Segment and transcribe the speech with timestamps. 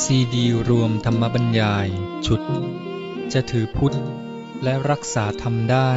[0.00, 1.88] ซีดีรวมธรรมบรรยาย
[2.26, 2.40] ชุด
[3.32, 3.96] จะถือพุทธ
[4.62, 5.92] และรักษาธรรมได้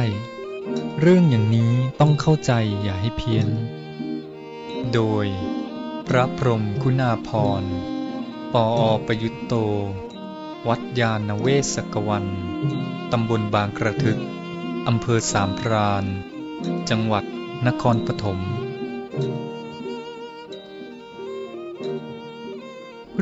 [1.00, 3.48] เรื่องอย่างนี้ต้องเข้าใจอย่าให้เพี้ยน
[4.94, 5.26] โดย
[6.06, 7.64] พระพรมคุณาพร
[8.52, 9.54] ปออประยุตโต
[10.68, 12.26] วัดยาณเวศกวัน
[13.12, 14.18] ตำบลบางกระทึก
[14.88, 16.04] อำเภอสามพราน
[16.90, 17.24] จังหวัด
[17.66, 18.40] นครปฐม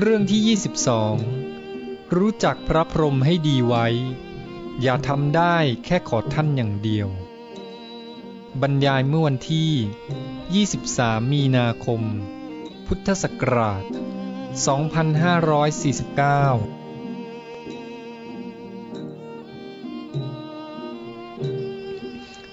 [0.03, 0.59] เรื่องที่
[1.47, 3.87] 22 รู้จักพระพรหมให้ดีไว้
[4.83, 7.09] อย่าทำได้แค่ขอท่านอย่างเดียว
[8.63, 9.71] บรรยายเมื่อวันที่
[10.77, 12.01] 23 มีนาคม
[12.87, 13.91] พุทธศักราช 2549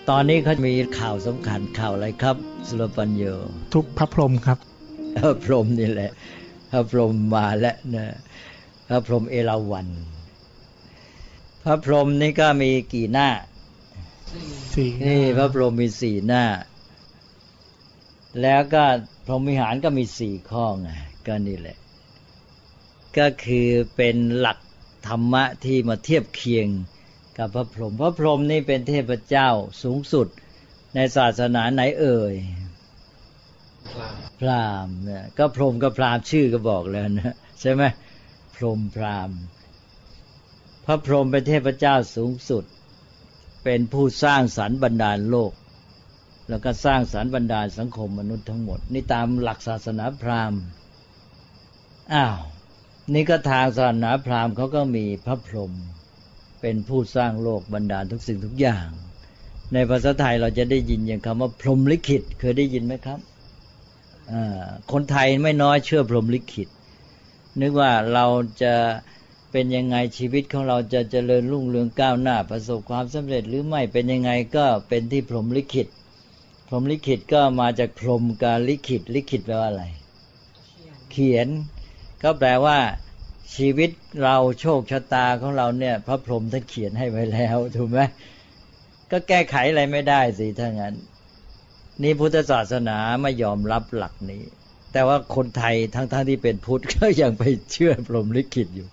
[0.10, 2.36] ตอนนี้เขามีข่าวสำคัญข่าวอะไรครับ
[2.68, 3.24] สุรปัญโย
[3.74, 4.58] ทุกพระพรหมครับ
[5.18, 6.12] พระพรหมนี่แหละ
[6.70, 8.06] พระพรหมมาแล้วนะ
[8.88, 9.88] พระพรหมเอราวัณ
[11.64, 13.30] พระพรหมนี่ก็มีกี่หน้า
[14.74, 16.44] สี่นี่พระพรหมมีสี่หน้า
[18.42, 18.84] แล้วก็
[19.26, 20.90] พรหมวิหารก็มีสี่ข้อไง
[21.28, 21.78] ก็นี่แหละ
[23.18, 24.60] ก็คือเป็นหลัก
[25.08, 26.68] ธรรมะที่มาเทียบเคียง
[27.38, 29.50] กับพระพรหมพระพรหมนี่เป็นเทพเจ้า
[29.84, 30.28] สูงสุด
[30.96, 32.36] ในศาสนาไหนเอ่ย
[34.42, 37.84] พรามเนี่ยก็พรหมกับพรามชื่อก็บอกแล้วนะใช่ไหม
[38.56, 39.30] พรหมพราม
[40.86, 42.64] พระพรหมเป็นเทพเจ้าสูงสุด
[43.64, 45.54] เป็นผู้สร้างสรรค์บรรดาลโลก
[46.50, 50.62] แล้วก็สร้างสรรค์บรรดาลสังคมมนุษย์ทั้งหมด นี่ตามหลักศาสนาพราหมณ์
[52.14, 52.38] อ้าว
[53.14, 55.74] นี่ก็ทางศาสนาพราหมณ์เขาก็มีพระพรหม
[56.62, 58.88] เป็นผู้สร้างโลกบรรดาลทุกสิ่งทุกอย่าง
[59.74, 63.20] ในภาษาไทยเราจะได้ยินอย่างคำว่าพรหมลิขิตเคยได้ยินไหมครับ
[64.92, 66.68] คนไทยไม่น้อยเชื่อพรหมลิขิต
[67.62, 68.26] นึกว่าเรา
[68.64, 68.74] จะ
[69.52, 75.88] เป็นยังไงชีวิตของเราจะเจริญรุ่งเรืองก้าวหน้า ประสบความสำเร็จหรือไม่เป็นยังไงก็เป็นที่พรหมลิขิต
[76.68, 79.86] พรหมลิขิตก็มาจากพรหมการลิขิตลิขิตแปลว่าอะไร
[81.12, 81.48] เขียน
[82.24, 82.78] ก็แปลว่า
[83.56, 83.90] ชีวิต
[84.24, 88.00] เราโชคชะตาของเราเนี่ย พระพรหมท่านเขียนให้ไว้แล้วถูกไหม
[89.12, 90.94] ก็แก้ไขอะไรไม่ได้สิถ้างั้น
[92.04, 94.44] นี่พุทธศาสนาไม่ยอมรับหลักนี้
[94.92, 98.88] แต่ว่าคนไทยทั้งๆทที่เป็นพุทธก็ยังไปเชื่อพรหมลิขิตอยู่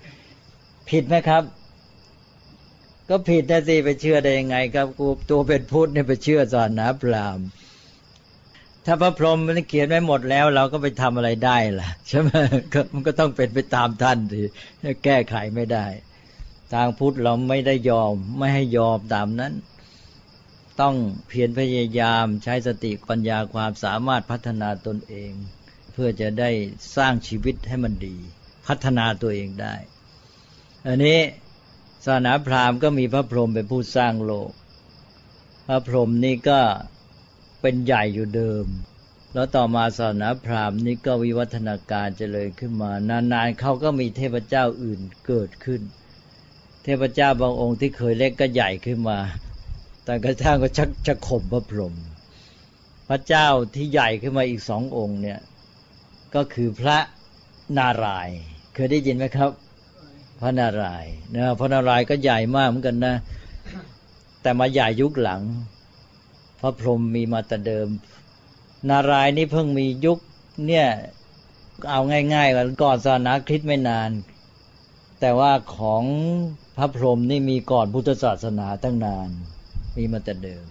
[0.88, 1.42] ผิดไหมครับ
[3.08, 7.46] ก็ผิดนะสิไปเชื่อได้ยังไง ครับกูตัวเป็นพุทธเนี่ยไปเชื่อศาสนาพราหมณ์
[8.86, 12.30] ถ้าพระพรหมมันเขียนไว้หมดแล้ว เราก็ไปทำอะไรได้ล่ะใช่ไหม
[12.92, 14.38] มันก็ต้องเป็นไปตามท่านสิ
[15.04, 15.86] แก้ไขไม่ได้
[16.72, 19.52] ทางพุทธเราไม่ได้ยอมไม่ให้ยอมตามนั้น
[20.80, 20.94] ต้อง
[21.28, 25.32] เพียรพยายามใช้สติปัญญาความสามารถพัฒนาตนเอง
[25.92, 26.50] เพื่อจะได้
[26.96, 28.16] สร้างชีวิตให้มันดี
[28.66, 29.74] พัฒนาตัวเองได้
[30.86, 31.20] อันนี้
[32.04, 34.50] ศาสนาพราหมณ์ก็มีพระพรหมเป็นผู้สร้างโลก
[35.66, 36.60] พระพรหมนี่ก็
[37.60, 38.66] เป็นใหญ่อยู่เดิม
[39.34, 42.90] แล้วต่อมาศาสนาพราหมณ์นี่ก็วิวัฒนาการเจริญขึ้นมา
[43.32, 45.80] นานๆเขาก็มีเทพเจ้าอื่นเกิดขึ้น
[46.84, 49.18] เทพเจ้าบางองค์ที่เคยเล็กก็ใหญ่ขึ้นมา
[50.04, 51.94] แต่กระทั่งก็ชักจะข่มพระพรหม
[53.08, 55.40] พระเจ้าที่ใหญ่ขึ้นมาอีกสององค์เนี่ย
[56.34, 56.98] ก็คือพระ
[57.78, 58.40] นารายณ์
[58.74, 59.50] เคยได้ยินไหมครับ
[60.40, 63.14] พระนารายณ์นะพระนารายณ์ก็ใหญ่มากเหมือนกันนะ
[64.42, 65.42] แต่มาใหญ่ยุคหลัง
[66.60, 67.88] พระพรหมมีมาแต่เดิม
[68.88, 70.18] นารายณ์นี่เพิ่งมียุค
[70.66, 70.86] เนี่ย
[71.90, 72.00] เอา
[72.34, 74.10] ง่ายๆว่าก่อนศาสนาคริสต์ไม่นาน
[75.20, 76.04] แต่ว่าของ
[76.76, 79.28] พระพรหมนี่มีก่อนพุทธศาสนาตั้งนาน
[79.96, 80.64] มีมาแต่เดิม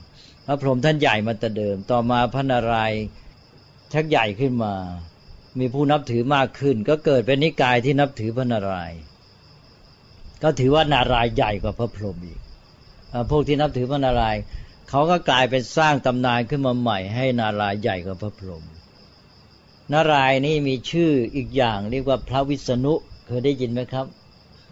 [0.46, 3.02] พระพรหมท่านใหญ่มาแต่เดิม ต่อมาพระนารายณ์
[3.94, 4.74] ชักใหญ่ขึ้นมา
[5.59, 9.00] มีผู้นับถือมากขึ้น ก็เกิดเป็นนิกายที่นับถือพระนารายณ์
[10.44, 12.40] ก็ถือว่านารายณ์ใหญ่กว่าพระพรหมอีก
[13.30, 14.42] พวกที่นับถือพระนารายณ์
[14.90, 18.63] เขาก็กลายเป็นสร้างตำนานขึ้นมาใหม่ ให้นารายณ์ใหญ่กว่าพระพรหม
[19.94, 22.94] นารายณ์นี่มีชื่ออีกอย่างเรียกว่าพระวิษณุ
[23.25, 24.06] เคยได้ยินไหมครับ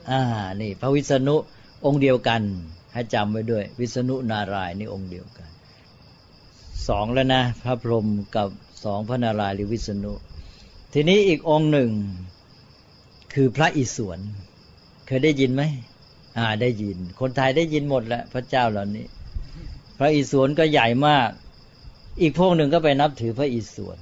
[0.09, 0.21] อ่า
[0.62, 1.35] นี่ พระวิษณุ
[1.85, 2.41] องค์เดียวกัน
[2.94, 5.50] ให้จำไว้ด้วย วิษณุนารายณ์นี่องค์เดียวกัน
[6.88, 8.50] สองแล้วนะ พระพรหมกับ
[8.83, 10.13] สองพระนารายณ์หรือวิษณุ
[10.94, 11.91] ทีนี้อีกองค์หนึ่ง
[13.33, 14.19] คือพระอิศวร
[15.07, 15.63] เคยได้ยินไหม
[16.38, 19.06] อ่าได้ยิน คนไทยได้ยินหมดแล้วพระเจ้าเหล่านี้
[20.00, 21.30] พระอิศวรก็ใหญ่มาก
[22.21, 23.97] อีกพวกหนึ่งก็ไปนับถือพระอิศวร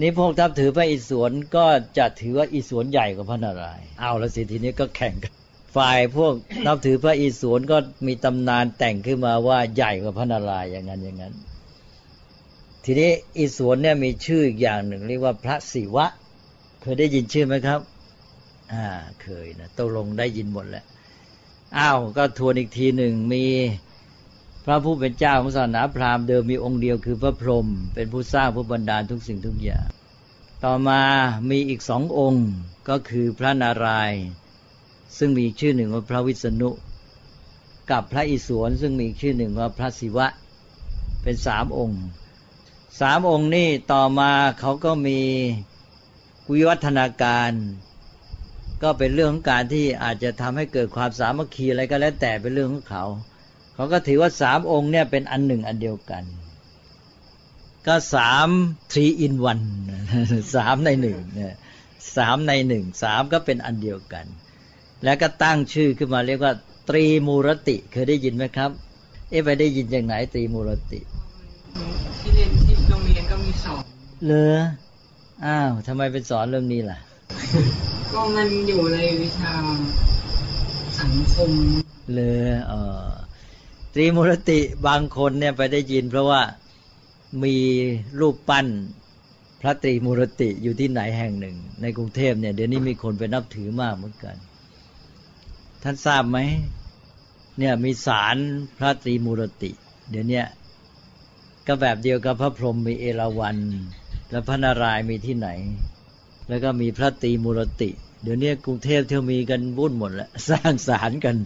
[0.00, 1.66] นี่พวกนับถือพระอิศวรก็
[1.98, 5.32] จะถือว่าอิศวรใหญ่กว่าพระนารายณ์เอาละสิทีนี้ก็แข่งกัน
[5.76, 6.32] ฝ่ายพวก
[6.66, 7.76] นับถือพระอิศวรก็
[8.06, 11.34] มีตำนานแต่งขึ้นมาว่าใหญ่กว่าพระนารายณ์อย่างนั้นอย่างนั้น
[12.84, 16.06] ทีนี้อิศวรเนี่ยมีชื่ออีกอย่างหนึ่ง เรียกว่าพระศิวะ
[16.80, 17.80] เคยได้ยินชื่อไหมครับ
[18.72, 18.86] อ่า
[19.22, 20.84] เคยนะตกลงได้ยินหมดแล้ว
[21.78, 23.44] อ้าวก็ทวนอีกทีหนึ่งมี
[24.64, 29.88] พระผู้เป็นเจ้าของศาสนาพราหมณ์เดิมมีองค์เดียวคือพระพรหมเป็นผู้สร้างผู้บรรดาลทุกสิ่งทุกอย่าง
[30.64, 31.02] ต่อมา
[31.50, 32.46] มีอีกสององค์
[32.88, 34.24] ก็คือพระนารายณ์
[35.18, 36.70] ซึ่งมีชื่อหนึ่งว่าพระวิษณุ
[37.90, 40.26] กับพระอิศวรซึ่งมีชื่อหนึ่งว่าพระศิวะ
[41.22, 42.02] เป็นสามองค์
[43.00, 44.30] สามองค์นี่ต่อมา
[44.60, 45.20] เขาก็มี
[46.52, 47.52] วิวัฒนาการ
[48.82, 53.04] ก็เป็นเรื่องของการที่อาจจะทำให้เกิดความสามัคคีอะไรก็แล้วแต่เป็นเรื่องของเขา
[53.74, 56.24] เขาก็ถือว่าสามองค์เนี่ยเป็นอันหนึ่งอันเดียวกัน
[57.86, 58.48] ก็สาม
[58.92, 59.60] ทรีอินวัน
[60.54, 61.18] สามในหนึ่ง
[62.16, 64.26] สามในหนึ่งสามก็เป็นอันเดียวกัน
[65.04, 66.52] แล้วก็ตั้งชื่อขึ้นมาเรียกว่า
[66.88, 68.70] ตรีมูรติเคยได้ยินไหมครับ
[69.30, 71.00] เอ๊ะไปได้ยินจากไหนตรีมูรติ
[72.20, 73.82] ที่เรียนที่โรงเรียนก็มีสอน
[74.26, 74.58] เลอ
[75.44, 76.98] อ้าวทำไมเป็นสอนเรื่องนี้ล่ะ
[78.12, 79.52] ก็มันอยู่ในวิชา
[81.00, 81.50] สังคม
[82.12, 82.72] เลอเอ
[83.04, 83.08] อ
[83.94, 86.42] ตรีมูรติบางคนเนี่ยไปได้ยิน เพราะว่า
[87.44, 87.56] มี
[88.20, 88.66] รูปปั้น
[89.60, 94.36] พระตรีมูรติอยู่ที่ไหนแห่งหนึ่ง ในกรุงเทพเนี่ยเดี๋ยวนี้มีคนไปนับถือมากเหมือนกัน
[95.82, 96.38] ท่านทราบไหม
[97.58, 98.36] เนี่ยมีศาล
[98.78, 99.70] พระตรีมูรติ
[100.10, 100.42] เดี๋ยวนี้
[101.66, 103.56] ก็แบบเดียวกับพระพรหมมีเอราวัณ
[104.30, 105.48] แล้วพระนารายณ์มีที่ไหน
[106.48, 107.90] แล้วก็มีพระตรีมูรติ
[108.22, 111.36] เดี๋ยวนี้กรุงเทพเที่ยวมีกันวุ่นหมดแล้วสร้างศาลกัน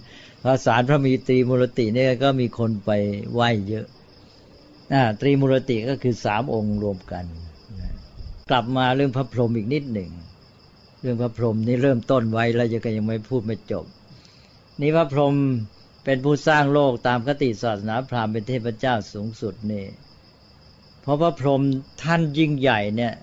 [0.43, 2.91] พระศาลพระมีตรีมูรติเนี่ยก็มีคนไป
[3.33, 3.87] ไหว้เยอะ
[5.21, 7.25] ตรีมูรติก็คือสามองค์รวมกัน
[8.51, 10.11] กลับมาเรื่องพระพรหมอีกนิดหนึ่ง
[11.01, 13.85] เรื่องพระพรหมนี่เริ่มต้นไว้แล้วยังยังไม่พูดไม่จบ
[14.81, 15.37] นี่พระพรหม
[16.05, 19.87] เป็นผู้สร้างโลกตามคติศาสนาพราหมณ์เป็นเทพเจ้าสูงสุดนี่
[21.03, 21.63] เพราะพระพรหม
[22.03, 23.15] ท่านยิ่งใหญ่เนี่ย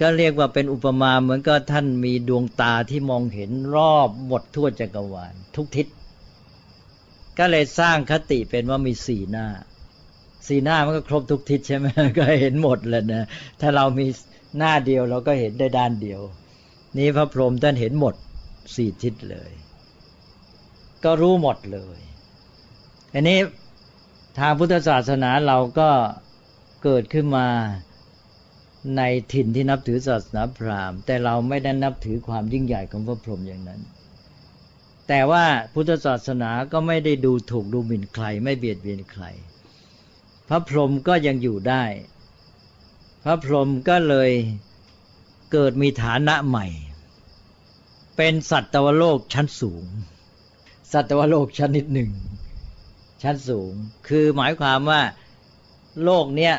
[0.00, 5.86] ก็เรียกว่าเป็นอุปมาเหมือนก็ท่านมีดวงตาที่มองเห็นรอบหมดทั่วจักรวาลทุกทิศ
[7.38, 9.46] ก็เลยสร้างคติเป็นว่ามีสี่หน้า
[10.46, 11.86] สี่หน้ามันก็ครบทุกทิศใช่ไหม
[12.18, 13.24] ก็เห็นหมดเลยนะ
[13.60, 14.06] ถ้าเรามี
[14.58, 16.20] หน้าเดียวเราก็เห็นได้ด้านเดียว
[16.96, 18.14] นี้พระพรหมท่านเห็นหมด
[18.74, 19.50] สี่ทิศเลย
[21.04, 22.00] ก็รู้หมดเลย
[23.12, 23.38] อันนี้
[24.38, 25.90] ทางพุทธศาสนาเราก็
[26.84, 27.46] เกิดขึ้นมา
[28.96, 29.02] ใน
[29.32, 33.80] ถิ่นที่นับถือศาสนาพราหมณ์ แต่เราไม่ได้นับถือความยิ่งใหญ่ของพระพรหมอย่างนั้น
[35.08, 39.24] แต่ว่าพุทธศาสนาก็ไม่ได้ดูถูกดูหมิ่นใคร ไม่เบียดเบียนใคร
[40.48, 41.84] พระพรหมก็ยังอยู่ได้
[43.24, 44.30] พระพรหมก็เลย
[45.52, 46.66] เกิดมีฐานะใหม่
[48.16, 49.84] เป็นสัตวโลกชั้นสูง
[50.94, 52.10] สัตวโลกชนิดหนึ่ง
[53.22, 53.72] ชั้นสูง
[54.08, 55.02] คือหมายความว่า
[56.04, 56.54] โลกเนี้ย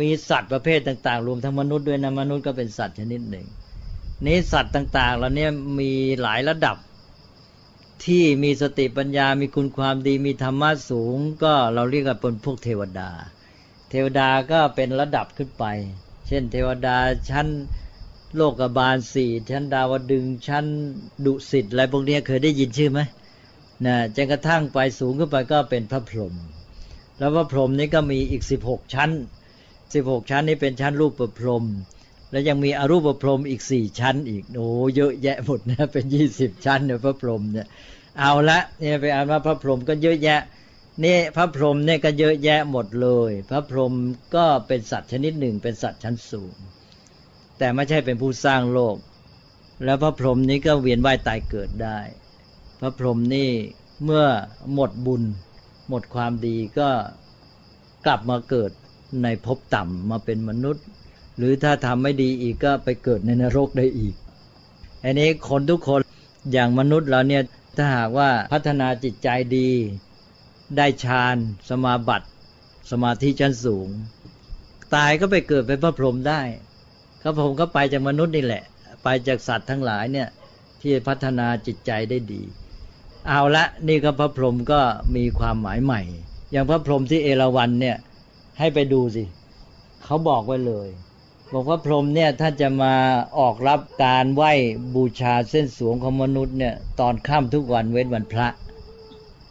[0.00, 3.46] มีสัตว์ประเภทต่างๆ รวมทั้งมนุษย์ด้วยนะมนุษย์ก็เป็นสัตว์ชนิดหนึ่ง
[4.26, 5.92] นี้สัตว์ต่างๆเราเนี่ยมี
[6.22, 6.76] หลายระดับ
[8.04, 13.10] ที่มีสติปัญญา มีคุณความดี มีธรรมะสูง ก็เราเรียกว่าเป็นพวกเทวดา
[13.90, 15.64] เทวดาก็เป็นระดับขึ้นไป
[16.26, 16.96] เช่น เทวดา
[17.30, 17.46] ชั้น
[18.36, 20.64] โลกบาลสี่ชั้นดาวดึงชั้น
[21.24, 23.00] ดุสิตอะไรพวกนี้เคยได้ยินชื่อไหม
[23.86, 26.34] นะจนกระทั่งไปสูงขึ้นไปก็เป็นพระพรหม
[27.18, 29.10] แล้วพระพรหมนี้ก็มีอีกสิบหกชั้น
[29.94, 31.64] สิบหกชั้นนี้เป็นชั้นรูปประพรหม
[32.30, 37.66] แล้วยังมีอรูปพรหมอีกสี่ชั้น อีกโอ้เยอะแยะหมดนะเป็นยี่สิบชั้นเนี่ยพระพรหมเนี่ย
[38.18, 40.40] เอาละเนี่ยไปอ่านว่าพระพรหมก็เยอะแยะ
[41.04, 43.92] นี่พระพรหมเนี่ยก็เยอะแยะหมดเลย พระพรหม
[44.34, 46.56] ก็เป็นสัตว์ชนิดหนึ่งเป็นสัตว์ชั้นสูง
[47.58, 48.96] แต่ไม่ใช่เป็นผู้สร้างโลก
[49.84, 51.98] แล้วพระพรหมนี้ก็เวียนว่ายตายเกิดได้
[52.80, 53.50] พระพรหมนี่
[54.04, 54.24] เมื่อ
[54.72, 55.22] หมดบุญ
[55.88, 56.88] หมดความดีก็
[58.06, 58.70] กลับมาเกิด
[59.22, 60.84] ในภพต่ำมาเป็นมนุษย์
[61.36, 64.14] หรือถ้าทำไม่ดีอีกก็ไปเกิดในนรกได้อีก
[65.04, 66.00] อันนี้คนทุกคน
[66.52, 67.42] อย่างมนุษย์เราเนี่ย
[67.76, 69.70] ถ้าหากว่าพัฒนาจิตใจดี
[70.76, 71.36] ได้ฌาน
[71.68, 72.28] สมาบัติ
[72.90, 73.88] สมาธิชั้นสูง
[74.94, 76.42] ตายก็ไปเกิดเป็นพระพรหมได้
[77.26, 78.62] พระพรหมก็ไปจากมนุษย์นี่แหละ
[79.04, 80.28] ไปจากสัตว์ทั้งหลายเนี่ย
[80.80, 82.42] ที่พัฒนาจิตใจได้ดี
[83.28, 84.80] เอาละนี่ก็พระพรหมก็
[85.16, 86.00] มีความหมายใหม่
[86.50, 87.96] อย่างพระพรหมที่เอราวันเนี่ย
[88.58, 89.24] ให้ไปดูสิ
[90.04, 90.88] เขาบอกไว้เลย
[91.52, 92.94] บอกว่าพรหมเนี่ยถ้าจะมา
[93.38, 94.52] ออกรับการไหว้
[94.94, 98.46] บูชาเส้นสวงของมนุษย์เนี่ยตอนค่ำทุกวันเว้นวันพระ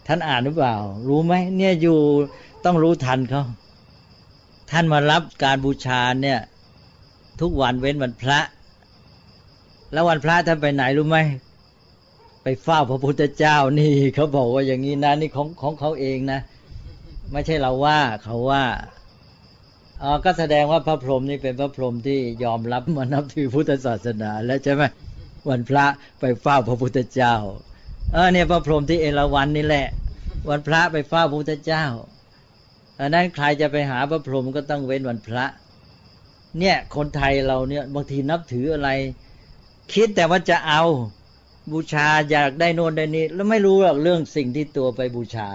[0.08, 0.76] ท่านอ่านหรือเปล่า
[1.08, 2.00] รู้ไหมเนี่ยอยู่
[2.66, 3.44] ต้องรู้ทันเขา
[4.72, 6.40] ท่านมารับการบูชาเนี่ย
[7.42, 8.40] ทุกวันเว้นวันพระ
[9.94, 11.18] แล้ววันพระท่านไปไหนรู้ไหม
[12.44, 16.40] ไปเฝ้าพระพุทธเจ้านี่เขาบอกว่าอย่างนี้นะนี่ของของเขาเองนะ
[17.32, 18.64] ไม่ใช่เราว่าเขาว่า
[20.02, 24.84] อ๋อก็แสดงว่าพระพรหมนี่เป็นพระพรหมที่ยอมรับมานับถือพุทธศาสนา แล้วใช่ไหม
[25.50, 25.86] วันพระ
[26.20, 27.36] ไปเฝ้าพระพุทธเจ้า
[28.14, 29.88] เออเนี่ยพระพรหมที่เอราวัณนี่แหละ
[30.50, 31.86] วันพระไปเฝ้าพระพุทธเจ้า
[33.00, 35.46] อันนั้นใครจะไปหาพระพรหมก็ต้องเว้นวันพระ
[36.60, 38.90] เนี่ยคนไทยเราเนี่ยบางทีนับถืออะไร
[39.94, 40.84] คิดแต่ว่าจะเอา
[41.72, 45.50] บูชาอยากได้โน่นได้นี้แล้วไม่รู้หรอกเรื่องสิ่งที่ตัวไปบูชา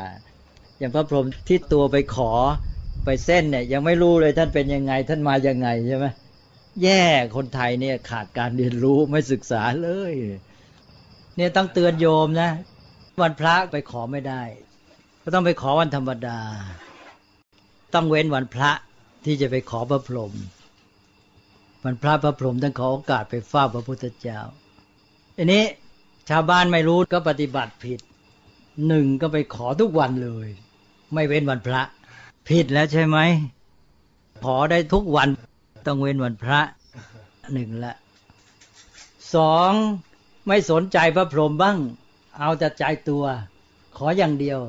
[0.79, 2.33] อย่างพระพรหมที่ตัวไปขอ
[3.05, 6.07] ไปเส้นเนี่ย ยังไม่รู้เลยท่านเป็นยังไง ท่านมายังไงใช่ไหม
[6.83, 7.05] แย่
[7.37, 10.13] คนไทยเนี่ยขาดการเรียนรู้ไม่ศึกษาเลย
[11.37, 12.51] เนี่ยต้องเตือนโยมนะ
[13.23, 14.43] วันพระไปขอไม่ได้
[15.23, 16.41] ก็ต้องไปขอวันธรรมดา
[17.95, 18.71] ต้องเว้นวันพระ
[19.25, 20.33] ที่จะไปขอพระพรหม
[21.85, 24.41] วันพระพระพรหมต้องขอโอกาสไปเฝ้าพระพุทธเจ้า
[25.37, 25.65] อันนี้
[26.29, 28.01] ชาวบ้านไม่รู้ก็ปฏิบัติผิด
[28.89, 30.49] หนึ่งก็ไปขอทุกวันเลย
[31.15, 31.81] ไม่เว้นวันพระ
[32.49, 33.19] ผิดแล้วใช่ไหม
[34.45, 35.29] ขอได้ทุกวัน
[35.87, 36.61] ต้องเว้นวันพระ
[37.53, 37.95] หนึ่งละ
[39.35, 39.73] สอง
[40.47, 41.77] ไม่สนใจพระพรหมบ้าง
[42.39, 43.25] เอาแต่ใจตัว
[43.97, 44.61] ขออย่างเดียว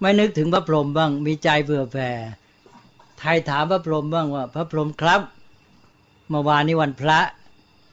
[0.00, 2.10] ไม่นึกถึงพระพรหมบ้าง มีใจเบื่อแผ่
[3.18, 5.20] ไทยถามพระพรหมบ้างว่า พระพรหมครับ
[6.32, 7.18] เมื่อวานนี้วันพระ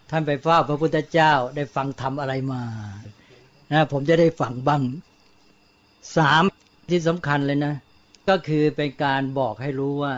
[0.09, 2.63] ท่านไปเฝ้าพระพุทธเจ้าได้ฟังธรรมอะไรมา
[3.71, 4.83] นะผมจะได้ฟังบ้าง
[6.17, 6.43] สาม
[6.89, 7.73] ที่สำคัญเลยนะ
[8.29, 10.13] ก็คือเป็นการบอกให้รู้ว่า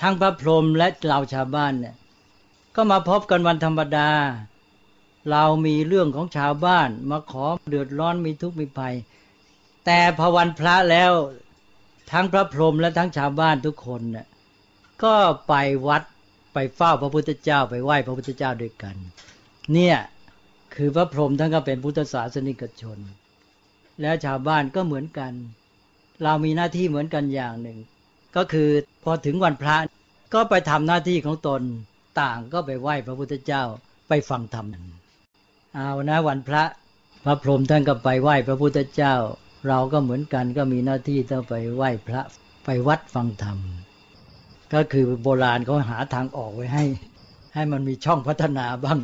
[0.00, 1.94] ทั้งพระพรหมและเราชาวบ้านเนี่ย
[2.76, 4.10] ก็มาพบกันวันธรรมดา
[5.30, 8.94] เรามีเรื่องของชาวบ้านมาขอเดือดร้อนมีทุกข์มีภัย
[9.86, 11.12] แต่พอวันพระแล้ว
[12.12, 14.26] ทั้งพระพรหมและทั้งชาวบ้านทุกคนเนี่ย
[15.02, 15.14] ก็
[15.48, 15.54] ไป
[15.88, 16.02] วัด
[16.54, 18.96] ไปเฝ้าพระพุทธเจ้าไปไหว้พระพุทธเจ้าด้วยกัน
[19.72, 19.96] เนี่ย
[20.74, 22.98] คือพระพรหมท่านก็เป็นพุทธศาสนิกชน
[24.00, 25.32] แล้วชาวบ้านก็เหมือนกัน
[26.22, 27.78] เรามีหน้าที่เหมือนกันอย่างหนึ่ง
[28.36, 28.68] ก็คือ
[29.04, 29.76] พอถึงวันพระ
[30.34, 31.62] ก็ไปทำหน้าที่ของตน
[32.20, 33.62] ต่างก็ไปไหว้พระพุทธเจ้า
[34.08, 34.66] ไปฟังธรรม
[35.74, 36.62] เอานะวันพระ
[37.24, 39.14] พระพรหมท่านก็ไปไหว้พระพุทธเจ้า
[39.68, 42.20] เราก็เหมือนกันก็มีหน้าที่ต้องไปไหว้พระ
[42.64, 43.58] ไปวัดฟังธรรม
[44.72, 46.84] ก็คือโบราณเขาหาทางออกไว้ให้
[47.54, 48.98] ให้มันมีช่องพัฒนาบ้าง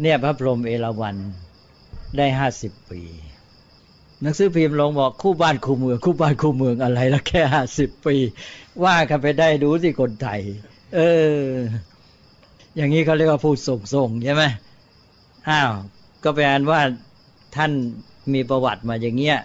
[0.00, 1.16] เนี่ยพระพรหมเอราวัณ
[2.16, 2.26] ได้
[2.58, 3.02] 50 ปี
[4.22, 7.42] หนังสือพิมพ์ลงบอกคู่บ้านคู่เมือง คู่บ้านคู่เมืองอะไรละแค่
[7.74, 8.16] 50ปี
[8.84, 10.40] ว่ากันไปได้ดูสิคนไทย
[10.94, 11.00] เอ
[11.38, 11.44] อ
[12.76, 14.44] อย่างนี้เขาเรียกว่าผู้ส่งส่งใช่ไหม
[15.48, 15.72] อ้าว
[16.24, 16.80] ก็แปลว่า
[17.56, 17.72] ท่าน
[18.32, 19.38] มีประวัติมาอย่างเงี้ย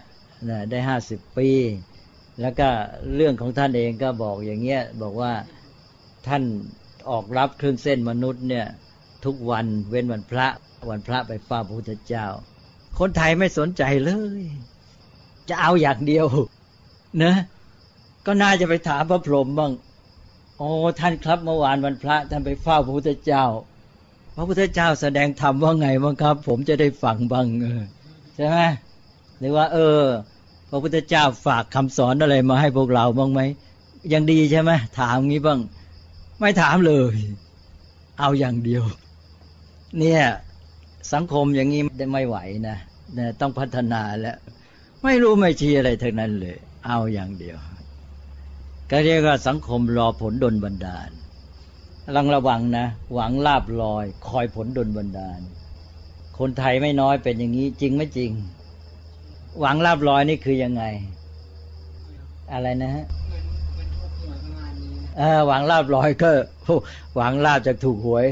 [0.72, 1.50] ได้50ปี
[2.42, 2.70] แล้วก็
[3.16, 5.34] เรื่องของท่านเองก็บอกอย่างเงี้ยบอกว่า
[6.28, 6.44] ท่าน
[7.10, 8.66] ออกรับเครื่องเส้นมนุษย์เนี่ย
[9.26, 10.48] ทุกวันเว้นวันพระ
[10.90, 12.26] วันพระไปฟ้าพระพุทธเจ้า
[13.00, 14.44] คนไทยไม่สนใจเลย
[15.50, 16.26] จะเอาอย่างเดียว
[17.24, 17.34] นะ
[18.26, 19.72] ก็น่าจะไปถามพระพรหมบ้าง
[20.58, 20.70] โอ้
[21.00, 23.46] ท่านครับเมื่อวานวันพระท่านไปเฝ้าพระพุทธเจ้า
[24.36, 27.46] พระพุทธเจ้าแสดงธรรมว่าไงบ้างครับ ผมจะได้ฟังบ้าง
[28.36, 28.58] ใช่ไหม
[29.40, 30.02] หรือว่า เออ
[30.70, 33.42] พระพุทธเจ้าฝากคำสอนอะไรมาให้พวกเราบ้างไหม
[34.14, 35.60] ยังดีใช่ไหมถามงี้บ้าง
[36.40, 37.16] ไม่ถามเลย
[38.20, 38.84] เอาอย่างเดียว
[40.00, 40.22] เนี่ย
[41.14, 41.82] สังคมอย่างนี้
[42.14, 42.78] ไม่ไหวนะ
[43.18, 44.38] นะต้องพัฒนาแล้ว
[45.04, 46.58] ไม่รู้ไม่ชี้อะไรทั้งนั้นเลย
[46.88, 47.58] เอาอย่างเดียว
[48.92, 51.10] ก็เรียกว่าสังคมรอผลดลบันดาล
[52.16, 55.40] ลังระวังนะ หวังลาบลอย คอยผลดลบันดาล
[56.40, 58.32] คนไทยไม่น้อยเป็นอย่างนี้จริงไม่จริง
[59.60, 60.84] หวังลาบลอยนี่คือยังไง
[62.54, 63.06] อะไรนะฮะ
[65.18, 66.30] เออหวังลาบลอยก็
[67.16, 68.28] หวังลาบจากถูกหวย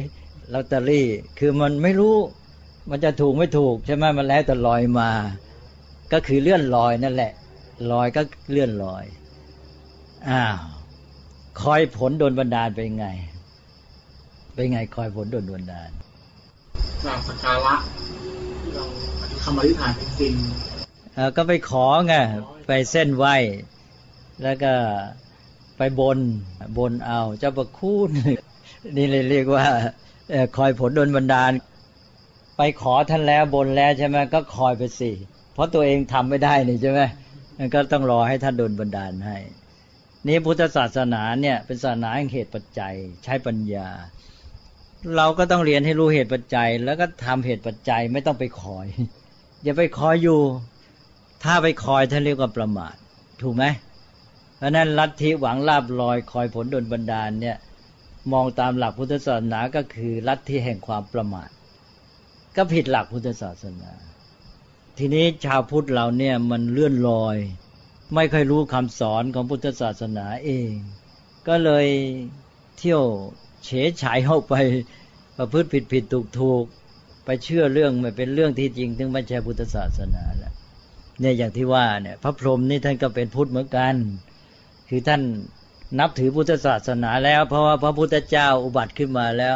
[0.54, 1.08] ลอตเตอรี่
[1.40, 2.16] คือมันไม่รู้
[2.90, 5.10] มันจะถูกไม่ถูกใช่ไหมมันแล้วแต่ลอยมา
[6.14, 7.32] ก็คือเลื่อนลอยนั่นแหละ
[7.92, 8.22] ลอยก็
[8.52, 9.06] เลื่อนลอย
[10.30, 10.58] อ้าว
[11.62, 13.08] คอยผลโดนบันดาลเป็นไง
[14.54, 15.90] เป็นไงคอยผลโดนบันดาล
[17.04, 17.76] กราบสักการะ
[18.62, 18.84] ที่เรา
[19.44, 20.34] คำอธิษฐานจริง
[21.36, 22.14] ก็ไปขอไง
[22.68, 23.26] ไปเส้นไหว
[24.44, 24.74] แล้วก็
[25.78, 26.20] ไปบน
[26.78, 28.10] บนเอาเจ้าประคุณ
[28.98, 29.66] นี่เลยเรียกว่า
[30.58, 31.52] คอยผลดลบันดาล
[32.58, 35.12] ไปขอท่านแล้วบนแล้วใช่ไหมก็คอยไปสิ
[35.54, 37.02] เพราะตัวเองทำไม่ได้นี่ใช่ไหม
[37.74, 39.38] ก็ต้องรอให้ท่านโดนบันดาลให้
[40.28, 42.94] นี่พุทธศาสนาเนี่ยเป็นศาสนาแห่งเหตุปัจจัย
[43.24, 43.88] ใช้ปัญญา
[45.18, 48.88] เราก็ต้องเรียนให้รู้เหตุปัจจัย แล้วก็ทำเหตุปัจจัยไม่ต้องไปคอย
[49.64, 50.40] อย่าไปคอยอยู่
[51.44, 52.96] ถ้าไปคอยท่านเรียกว่าประมาท
[53.41, 53.63] ถูกไหม
[54.58, 57.58] เพราะนั้นลัทธิหวังลาบลอยคอยผลดลบันดาลเนี่ย
[58.32, 61.50] มองตามหลักพุทธศาสนาก็คือลัทธิแห่งความประมาท
[62.56, 63.91] ก็ผิดหลักพุทธศาสนา
[64.98, 67.38] ทีนี้ชาวพุทธเราเนี่ยมันเลื่อนลอย
[68.13, 70.72] ไม่เคยรู้คำสอนของพุทธศาสนาเอง
[71.48, 71.88] ก็เลย
[72.77, 73.03] เที่ยว
[73.65, 74.53] เฉยฉายเข้าไป
[75.38, 76.63] ประพฤติผิดผิดถูกถูก
[77.25, 80.53] ไปเชื่อเรื่องไม่เป็นเรื่องที่จริงถึงไม่ใช่พุทธศาสนาแล้ว
[81.22, 83.96] เนี่ยอย่างที่ว่าเนี่ยพระพรหมนี่ท่านก็เป็นพุทธเหมือนกัน
[84.90, 85.22] คือท่าน
[86.00, 89.56] นับถือพุทธศาสนาแล้ว เพราะว่าพระพุทธเจ้าอุบัติขึ้นมาแล้ว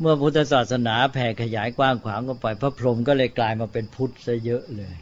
[0.00, 4.94] เมื่อพุทธศาสนาแผ่ขยายกว้างขวางก็ไป พระพรหมก็เลยกลายมาเป็นพุทธซะเยอะเลย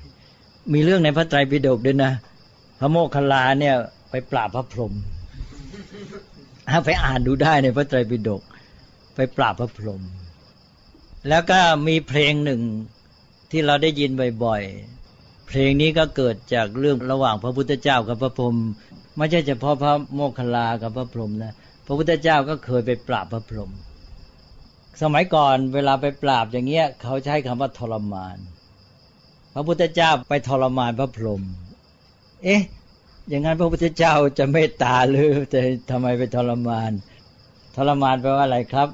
[0.73, 2.13] มีเรื่องในพระไตรปิฎกด้วยนะ
[2.79, 3.75] พระโมคคัลลาเนี่ย
[4.11, 4.93] ไปปราบพระพรหม
[6.87, 8.43] ไปอ่านดูได้ในพระไตรปิฎก
[9.15, 10.03] ไปปราบพระพรหม
[11.29, 12.61] แล้วก็มีเพลงหนึ่ง
[13.51, 14.11] ที่เราได้ยิน
[14.45, 14.63] บ่อย
[15.55, 18.57] เพลงนี้ก็เกิดจากเรื่องระหว่างพระพุทธเจ้ากับพระพรหม
[19.17, 21.53] ไม่ใช่เฉพาะพระโมคคัลลากับพระพรหมนะ
[21.87, 23.71] พระพุทธเจ้าก็เคยไปปราบพระพรหม
[25.03, 28.37] สมัยก่อนเวลาไปปราบอย่างเงี้ยเขาใช้คำว่าทรมาน
[29.55, 31.43] พระพุทธเจ้าไปทรมานพระพรหม
[32.45, 32.63] เอ๊ะ
[33.29, 36.91] อย่างนั้นพระพุทธเจ้าจะเมตตาหรือแต่ทำไมไปทรมาน
[37.77, 38.89] ทรมานแปลว่าอะไรครับ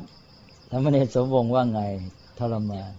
[0.71, 1.83] ธรรมเนศสมวงว่าไง
[2.39, 2.91] ทรมาน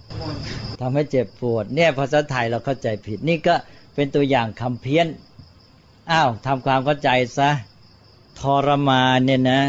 [0.80, 3.56] ทำให้เจ็บปวด เนี่ยภาษาไทยเราเข้าใจผิด นี่ก็
[3.96, 5.08] เป็นตัวอย่างคำเพี้ยน
[6.12, 7.50] อ้าวทำความเข้าใจซะ
[8.40, 9.62] ทรมานเนี่ยนะ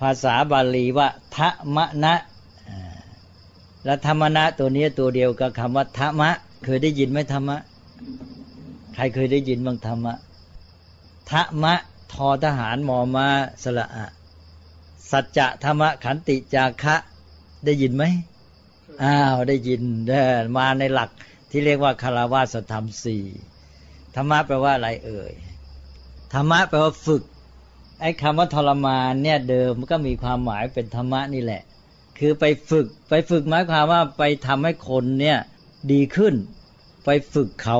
[0.00, 2.14] ภาษาบาลีว่าทะมะนะ
[3.84, 6.30] และธรรมนะตัวนี้ตัวเดียวกับคำว่าธรรมะ
[6.64, 7.58] เคยได้ยินไหมธรรมะ
[8.94, 10.14] ใครเคยได้ยินบ้างธรรมะ
[11.30, 11.74] ทะมะ
[12.12, 13.26] ทอทหารมอมา
[13.62, 14.06] สละอะ
[15.10, 16.96] สัจจะธรรมะขันติจาคะ
[17.64, 18.04] ได้ยินไหม
[19.02, 20.22] อ้าวได้ยินเด้
[20.56, 21.10] มาในหลัก
[21.50, 23.24] ที่เรียกว่าคารวาสธรรมสี่
[24.14, 25.32] ธรรมะแปลว่าอะไรเอ่ย
[26.32, 27.22] ธรรมะแปลว่าฝึก
[28.00, 31.62] ไอ้คำว่าทรมานเนี่ยเดิมก็มีความหมายเป็นธรรมะนี่แหละ
[32.18, 35.38] คือไปฝึกไปฝึกหมายความว่าไปทำให้คนเนี่ย
[35.92, 36.34] ดีขึ้น
[37.04, 37.78] ไปฝึกเขา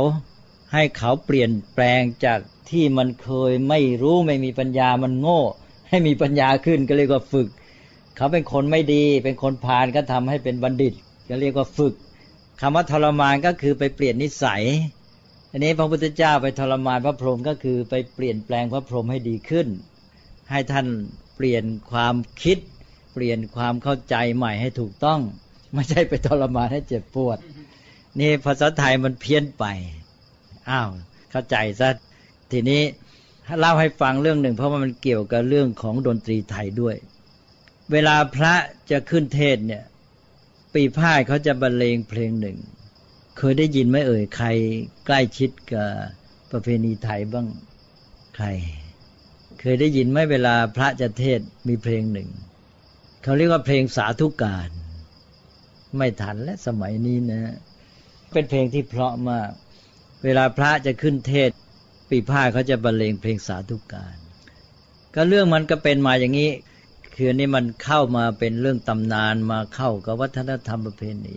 [0.73, 2.41] ให้เขาเปลี่ยนแปลงจาก
[2.71, 5.41] ที่มันเคยไม่รู้ไม่มีปัญญามันโง่
[5.89, 7.49] ให้มีปัญญาขึ้นก็เรียกว่าฝึก
[8.19, 10.95] เขาเป็นคนไม่ดี เป็นคนพาลก็ทำให้เป็นบัณฑิต
[11.29, 11.95] ก็เรียกว่าฝึก
[12.61, 14.63] คำว่าทรมานก็คือไปเปลี่ยนนิสัย
[15.51, 19.67] อันนี้พระพุทธเจ้าไปทรมานพระพรหมก็คือไปเปลี่ยนแปลงพระพรหมให้ดีขึ้น
[20.51, 20.87] ให้ท่าน
[21.37, 22.59] เปลี่ยนความคิด
[23.15, 25.21] เปลี่ยนความเข้าใจใหม่ให้ถูกต้อง
[25.75, 27.39] ไม่ใช่ไปทรมานให้เจ็บปวด
[28.21, 29.65] นี่ภาษาไทยมันเพี้ยนไป
[30.71, 30.89] อ้าว
[31.31, 31.89] เข้าใจซะ
[32.53, 32.83] ทีนี้
[33.61, 36.97] เล่าให้ฟังเรื่องหนึ่ง เพราะว่ามันเกี่ยวกับเรื่องของดนตรีไทยด้วย
[37.93, 38.55] เวลาพระ
[38.91, 39.85] จะขึ้นเทศเนี่ย
[40.75, 42.59] ปีพายเขาจะบรรเลงเพลงหนึ่ง
[43.39, 44.49] เคยได้ยินไหมเอ่ยใคร
[45.07, 45.89] ใกล้ชิดกับ
[46.51, 47.47] ประเพณีไทยบ้าง
[48.37, 48.47] ใคร
[49.61, 52.29] เคยได้ยินไหมเวลาพระจะเทศมีเพลงหนึ่ง
[53.23, 54.69] เขาเรียกว่าเพลงสาธุการ
[55.97, 57.43] ไม่ทันและสมัยนี้นะ
[58.33, 59.51] เป็นเพลงที่เพราะมาก
[60.25, 61.51] เวลาพระจะขึ้นเทศ
[62.11, 64.17] ปีผ้าเขาจะบรรเลงเพลงสาธุการ
[65.15, 66.51] ก็เรื่องมันก็เป็นมาอย่างนี้
[67.21, 71.37] คือนี่มันเข้ามาเป็นเรื่องตำนานมาเข้ากับวัฒนธรรมประเพณี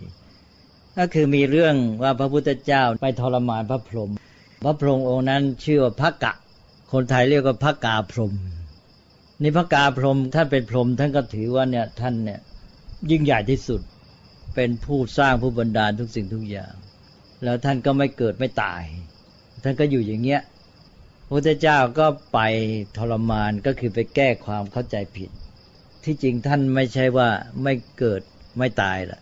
[0.98, 4.10] ก็คือมีเรื่องว่าพระพุทธเจ้าไปทรมานพระพรหม
[4.62, 6.32] พระพรหมองค์นั้นชื่อว่าพระกะ
[6.92, 8.32] คนไทยเรียกว่าพระกาพรหม
[9.42, 12.40] นี่พระกาพรหมท่านเป็นพรหมท่านก็ถือว่าเนี่ยท่านเนี่ย
[13.10, 13.80] ยิ่งใหญ่ที่สุด
[14.54, 16.74] เป็นผู้สร้างผู้บันดาลทุกสิ่งทุกอย่าง
[17.44, 18.82] แล้วท่านก็ไม่เกิดไม่ตาย
[19.62, 20.40] ท่านก็อยู่อย่างเงี้ย
[21.26, 22.38] พระพุทธเจ้าก็ไป
[22.96, 25.30] ทรมานก็คือไปแก้ความเข้าใจผิด
[26.04, 27.28] ที่จริงท่านไม่ใช่ว่า
[27.62, 28.22] ไม่เกิด
[28.58, 29.20] ไม่ตายล่ะ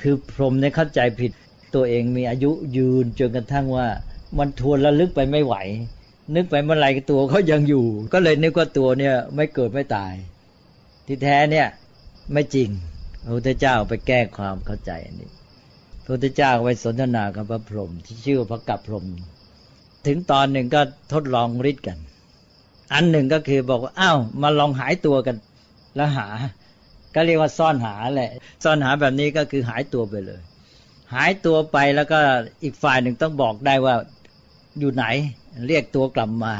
[0.00, 1.32] คือพรหมเนี่ยเข้าใจผิด
[1.74, 3.88] ตัวเองมีอายุยืนจนกระทั่งว่า
[4.38, 5.54] มันทวนระลึกไปไม่ไหว
[6.34, 10.14] นึกไปเมื่อไหร่ตัวเขายังอยู่ ก็เลยนึกว่าตัวเนี่ยไม่เกิดไม่ตาย
[11.06, 11.68] ที่แท้เนี่ย
[12.32, 12.68] ไม่จริง
[13.24, 15.30] พระพุทธเจ้าไปแก้ความเข้าใจอันนี้
[16.04, 19.06] พระพุทธเจ้าไปสนทนากับพระพรหมที่ชื่อพระกัปพรหม
[20.06, 20.80] ถึงตอนหนึ่งก็
[21.12, 21.98] ทดลองฤทธิ์กัน
[22.92, 25.36] อันหนึ่งก็คือบอกว่าอ้าวมาลองหายตัวกัน
[25.96, 26.28] แล้วหา
[27.14, 28.30] ก็เรียกว่าซ่อนหาแหละ
[28.64, 30.40] ซ่อนหาแบบนี้ก็คือหายตัวไปเลย
[31.14, 32.18] หายตัวไปแล้วก็
[32.62, 33.94] อีกฝ่ายหนึ่งต้องบอกได้ว่า
[34.78, 35.04] อยู่ไหน
[35.68, 36.54] เรียกตัวกลับมา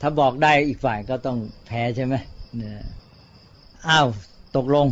[0.00, 2.14] ถ้าบอกได้อีกฝ่ายก็ต้องแพ้ใช่ไหม
[2.56, 2.82] เนี่ย
[3.88, 4.08] อ้าว
[4.56, 4.88] ตกลง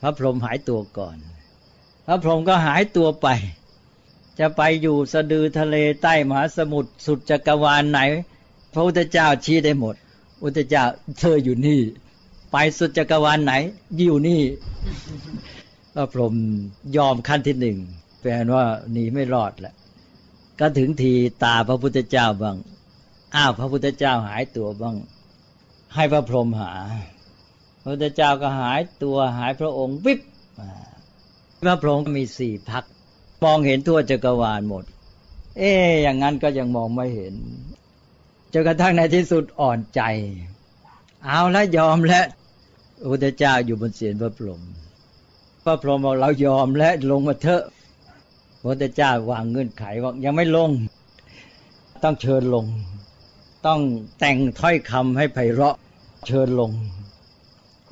[0.00, 1.16] พระพรหมหายตัวก่อน
[2.06, 3.28] พระพรหมก็หายตัวไป
[4.38, 8.00] จะไปอยู่สะดือทะเลใต้มหาสมุทรสุดจักรวาลไหน
[8.72, 9.94] พระพุทธเจ้าชี้ได้หมด
[10.42, 10.84] พุทธเจ้า
[11.18, 11.80] เธออยู่นี่
[12.52, 13.52] ไปสุดจักรวาลไหน
[13.96, 14.40] อยู่นี่
[15.94, 16.34] พระพรหม
[16.96, 17.78] ยอมขั้นที่หนึ่ง
[18.20, 19.74] แปลว่าหนีไม่รอดแหละ
[20.60, 21.12] ก็ถึงที
[21.44, 22.56] ตาพระพุทธเจ้าบ้าง
[23.34, 24.96] อ้าวพระพุทธเจ้าหายตัวบ้าง
[25.94, 26.72] ให้พระพรหมหา
[27.82, 30.20] พระพุทธเจ้าก็หายตัวหายพระองค์วิบ
[31.62, 32.84] พระพรหมมีสี่พัก
[33.44, 34.84] มองเห็นทั่วจักรวาลหมด
[35.58, 37.34] เอ๊อย่างนั้นก็ยังมองไม่เห็น
[38.52, 40.02] จนกระทั่งในที่สุดอ่อนใจ
[41.24, 42.26] เอาล้วยอมแล้ว
[43.00, 44.60] พระพุทธเจ้าอยู่บนเสียนพระพรหม
[45.64, 47.64] พระพรหมบอกเรายอมแล้วลงมาเถอะ
[48.60, 50.70] พระพุทธเจ้าวางเงื่อนไขว่ายังไม่ลง
[52.02, 52.66] ต้องเชิญลง
[53.66, 53.80] ต้อง
[54.20, 55.76] แต่งถ้อยคำให้ไพเราะ
[56.26, 56.70] เชิญลง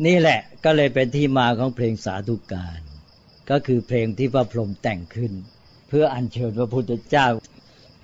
[0.07, 2.81] นี่แหละก็เลยเป็นที่มาของเพลงสาธุการ
[3.51, 5.33] ก็คือเพลงที่พระพรหมแต่งขึ้น
[5.89, 7.27] เพื่ออัญเชิญพระพุทธเจ้า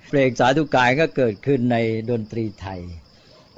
[0.09, 1.77] เพลงสาธุการก็เกิดขึ้นใน
[2.09, 2.81] ดนตรีไทย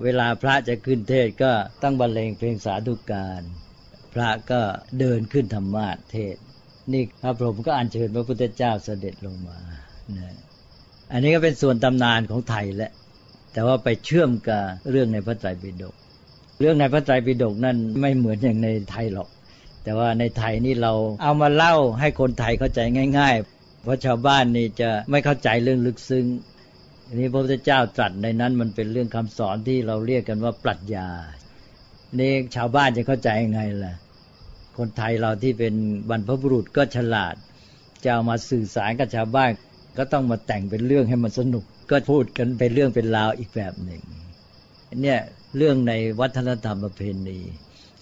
[0.03, 1.51] เวลาพระจะขึ้นเทศก็
[1.83, 3.41] ต้องบรรเลงเพลงสาธุการ
[4.13, 4.61] พระก็
[4.99, 6.35] เดินขึ้นธรรมาเทศ
[6.93, 9.57] นี่พระพรหมก็อัญเชิญพระพุทธเจ้าเสด็จลงมา
[11.11, 12.91] อันนี้ก็เป็นส่วนตำนานของไทยแหละ
[13.53, 15.95] แต่ว่าไปเชื่อมกับเรื่องในพระไตรปิฎก
[16.59, 19.29] เรื่องในพระไตรปิฎกนั่นไม่เหมือนอย่างในไทยหรอก
[19.83, 22.79] แต่ว่าในไทยนี่เราเอามาเล่าให้คนไทยเข้าใจ
[23.17, 26.25] ง่าย ๆ เพราะชาวบ้านนี่จะไม่เข้าใจเรื่องลึกซึ้ง
[27.15, 31.07] นี่พระพุทธเจ้าตรัสในนั้นมันเป็นเรื่องคำสอนที่เราเรียกกันว่าปรัชญา
[32.19, 33.95] นี่ชาวบ้านจะเข้าใจยังไงล่ะ
[34.77, 35.73] คนไทยเราที่เป็น
[36.09, 37.35] บรรพบุรุษก็ฉลาด
[38.03, 39.51] จะเอามาสื่อสารกับชาวบ้าน
[39.97, 44.01] ก็ต้องมาแต่งเป็นเรื่องให้มันสนุก ก็พูดกันเป็นเรื่องเป็นราวอีกแบบหนึ่ง
[45.01, 45.19] เนี่ย
[45.57, 47.39] เรื่องในวัฒนธรรมประเพณี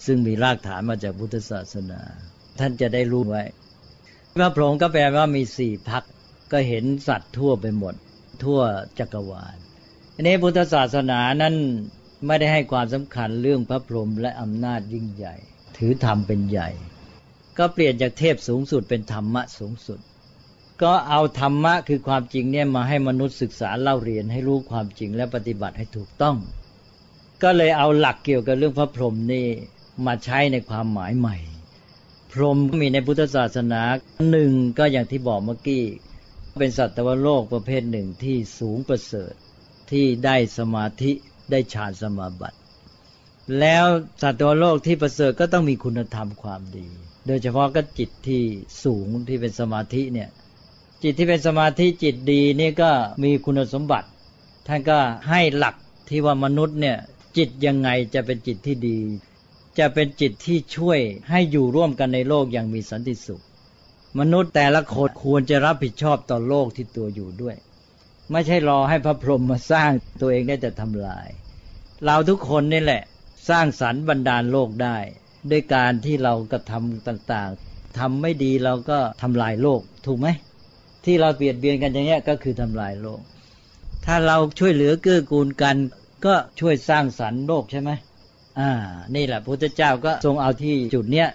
[0.04, 2.00] ซึ่งมีรากฐานมาจากพุทธศาสนา
[2.58, 3.42] ท่านจะได้รู้ไว้
[4.34, 6.04] พระพรหมก็แปลว่ามีสี่พัก
[6.52, 7.94] ก็เห็นสัตว์ทั่วไปหมด
[8.44, 8.60] ทั่ว
[8.98, 9.56] จักรวาล
[10.14, 11.54] อันนี้พุทธศาสนานั้น
[12.26, 15.34] ไม่ได้ให้ความสำคัญเรื่องพระพรหมและอำนาจยิ่งใหญ่
[15.76, 16.68] ถือธรรมเป็นใหญ่
[17.58, 20.00] ก็เปลี่ยนจากเทพสูงสุดเป็นธรรมะสูงสุด
[20.82, 26.36] ก็เอาธรรมะคือความจริงเนี่ยมาให้มนุษย์ศึกษาเล่าเรียนให้รู้ความจริงและปฏิบัติให้ถูกต้อง
[27.42, 29.46] ก็เลยเอาหลักเกี่ยวกับเรื่องพระพรหมนี่
[30.06, 31.36] มาใช้ในความหมายใหม่
[32.32, 33.82] พรหมมีในพุทธศาสนา
[34.30, 35.82] หนึ่งก็อย่างที่บอกเมื่อกี้
[36.58, 39.32] เป็นสัตวโลกประเภทหนึ่งที่สูงประเสริฐ
[39.90, 41.12] ที่ได้สมาธิ
[41.50, 42.58] ได้ฌานสมาบัติ
[43.60, 43.86] แล้ว
[44.22, 46.88] สัตว์โลกที่ประเสริฐก็ต้องมีคุณธรรมความดี
[47.26, 48.42] โดยเฉพาะก็จิตที่
[48.84, 50.28] สูงที่เป็นสมาธิเนี่ย
[51.02, 52.90] จิตที่เป็นสมาธิจิตดีนี่ก็
[53.24, 54.08] มีคุณสมบัติ
[54.66, 55.74] ท่านก็ให้หลัก
[56.08, 56.96] ที่ว่ามนุษย์เนี่ย
[57.36, 58.98] จิตยังไงจะเป็นจิตที่ดี
[59.78, 63.42] จะเป็นจิตที่ช่วยให้อยู่ร่วมกันในโลกอย่างมีสันติสุข
[64.18, 67.56] มนุษย์แต่ละคนควรจะรับผิดชอบต่อโลกที่ตัวอยู่ด้วย
[68.32, 71.28] ไม่ใช่รอให้พระพรหมมาสร้างตัวเองได้แต่ทำลาย
[72.04, 73.02] เราทุกคนนี่แหละ
[73.48, 74.96] สร้างสรรค์บรรดาลโลกได้
[75.50, 80.28] ด้วยการที่เรากระทำต่างๆทำไม่ดีเราก็ทำลายโลกถูกไหม
[81.04, 83.20] ที่เราเปลี่ยนเบียนกันอย่างนี้ก็คือทำลายโลก
[84.06, 85.76] ถ้าเราช่วยเหลือเกื้อกูลกัน
[86.26, 87.90] ก็ช่วยสร้างสรรค์โลกใช่ไหม
[88.58, 88.70] อ่า
[89.14, 91.28] นี่แหละพระเจ้าก็ทรงเอาที่จุดเนี้ย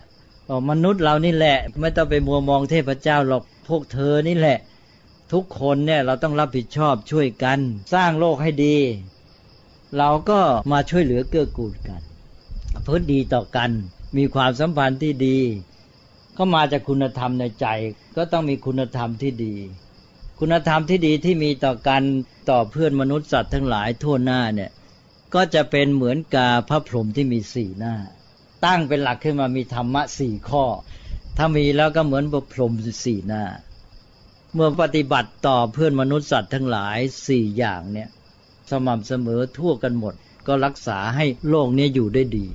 [0.69, 4.57] มนุษย์เรานี่แหละ ไม่ต้องไปมัวมองเทพเจ้าหรอกพวกเธอนี่แหละ
[5.33, 7.59] ทุกคนเนี่ยเราต้องรับผิดชอบช่วยกัน
[7.93, 8.77] สร้างโลกให้ดี
[9.97, 10.39] เราก็
[10.71, 12.01] มาช่วยเหลือเกื้อกูลกัน
[12.83, 13.71] เพื่อดีต่อกัน
[14.17, 15.37] มีความสัมพันธ์ที่ดี
[16.37, 17.67] ก็มาจากคุณธรรมในใจ
[18.15, 19.55] ก็ต้องมีคุณธรรมที่ดี
[20.39, 22.03] คุณธรรมที่ดีที่มีต่อกัน
[22.49, 24.71] ต่อเพื่อนมนุษย์สัตว์ทั้งหลายทั่วหน้าเนี่ย
[25.33, 27.95] ก็จะเป็นเหมือนกาพระพรหมที่มีสี่หน้า
[28.65, 30.65] ตั้งเป็นหลักขึ้นมามีธรรมะสี่ข้อ
[31.37, 32.73] ถ้ามีแล้วก็เหมือนพระพรหม
[33.05, 33.43] สี่หน้า
[34.53, 36.97] เมื่อปฏิบัติต่อเพื่อนมนุษย์สัตว์ทั้งหลาย
[37.27, 38.09] สี่อย่างเนี่ย
[38.69, 40.13] สม่ำเสมอทั่วกันหมด
[40.47, 42.47] ก็รักษาให้โลกนี้อยู่ได้ดี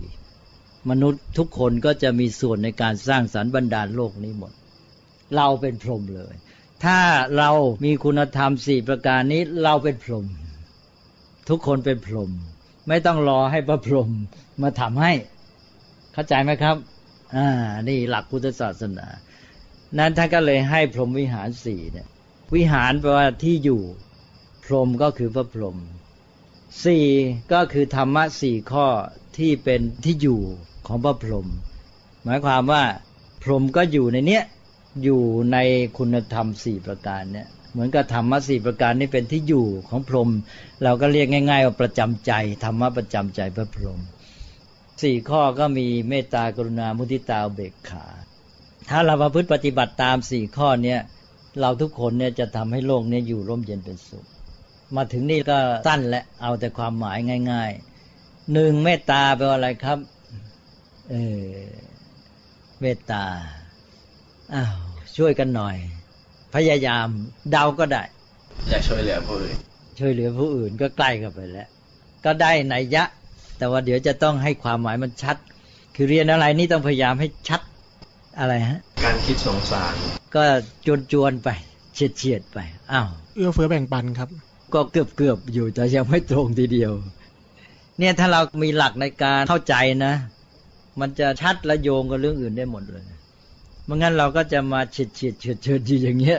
[0.90, 4.52] มนุษย์ทุกคนก็จะมีส่วนในการสร้างสรรค์บรรดาลโลกนี้หมด
[5.36, 6.34] เราเป็นพรหมเลย
[6.84, 6.98] ถ้า
[7.38, 7.50] เรา
[7.84, 10.26] มีคุณธรรมสี่ประการนี้เราเป็นพรหม
[11.48, 12.30] ทุกคนเป็นพรหม
[12.88, 14.10] ไม่ต้องรอให้พระพรหม
[14.62, 15.12] มาทำให้
[16.16, 16.76] เข้าใจไหมครับ
[17.36, 17.48] อ่า
[17.88, 19.06] นี่หลักพุทธศาสนา
[19.98, 22.06] นั้นท่านก็เลยให้พรหมวิหารสี่เนี่ย
[22.54, 23.82] วิหารแปลว่าที่อยู่
[24.64, 25.76] พรหมก็คือพระพรหม
[26.84, 27.06] สี่
[27.52, 28.86] ก็คือธรรมะสี่ข้อ
[29.38, 30.40] ที่เป็นที่อยู่
[30.86, 31.48] ของพระพรหม
[32.24, 32.82] หมายความว่า
[33.42, 34.44] พรหมก็อยู่ในเนี้ย
[35.02, 35.56] อยู่ใน
[35.98, 40.30] คุณธรรมสี่ประการเนี่ยเหมือนกับธรรมะสี่ประการนี้เป็นที่อยู่ของพรหม
[40.82, 42.32] เราก็เรียกง่าย ๆ ว่าประจำใจ
[42.64, 44.00] ธรรมะประจำใจพระพรหม
[45.02, 48.06] สี่ข้อก็มีเมตตากรุณามุทิตาเบกขา
[48.90, 51.00] ถ้าเราประพฤติปฏิบัติตามสี่ข้อเนี้ย
[51.60, 54.26] เราทุกคนเนี่ยจะทำให้โลกนี้อยู่ร่มเย็นเป็นสุข
[54.96, 57.18] มาถึงนี่ก็สั้นและเอาแต่ความหมาย
[57.50, 59.98] ง่ายๆหนึ่งเมตตาแปลว่าอะไรครับ
[61.10, 61.48] เออ
[62.80, 63.24] เมตตา
[64.54, 64.74] อ้าว
[65.16, 65.76] ช่วยกันหน่อย
[66.54, 67.08] พยายาม
[67.50, 68.02] เดาก็ได้
[68.68, 69.56] อยากช่วยเหลือผู้อื่น
[69.98, 71.68] ช่วยเหลือผู้อื่นก็ใกล้เข้าไปแล้ว
[72.24, 73.04] ก็ได้ในยยะ
[73.58, 75.36] แต่ว่าเดี๋ยวจะต้องให้ความหมายมันชัด
[75.94, 77.60] คือเรียนอะไรนี่ต้องพยายามให้ชัด
[78.38, 79.94] อะไรฮะ การคิดสงสาร
[80.34, 80.42] ก็
[80.86, 81.48] จวนจวนๆไป
[81.94, 82.58] เฉียดเฉียดๆไป
[82.92, 84.28] อ้าวเอื้อเฟื้อแบ่งปันครับ
[84.74, 86.92] ก็เกือบเกือบๆอยู่แต่ยังไม่ตรงทีเดียว
[87.98, 89.74] เนี่ยถ้าเรามีหลักในการเข้าใจ
[90.06, 90.14] นะ
[91.00, 93.04] มันจะชัดและโยงกับเรื่องอื่นได้หมดเลย
[93.84, 96.38] เมื่องั้นเราก็จะมาเฉียดเฉียดเฉียดเฉียดอยู่อย่างเงี้ย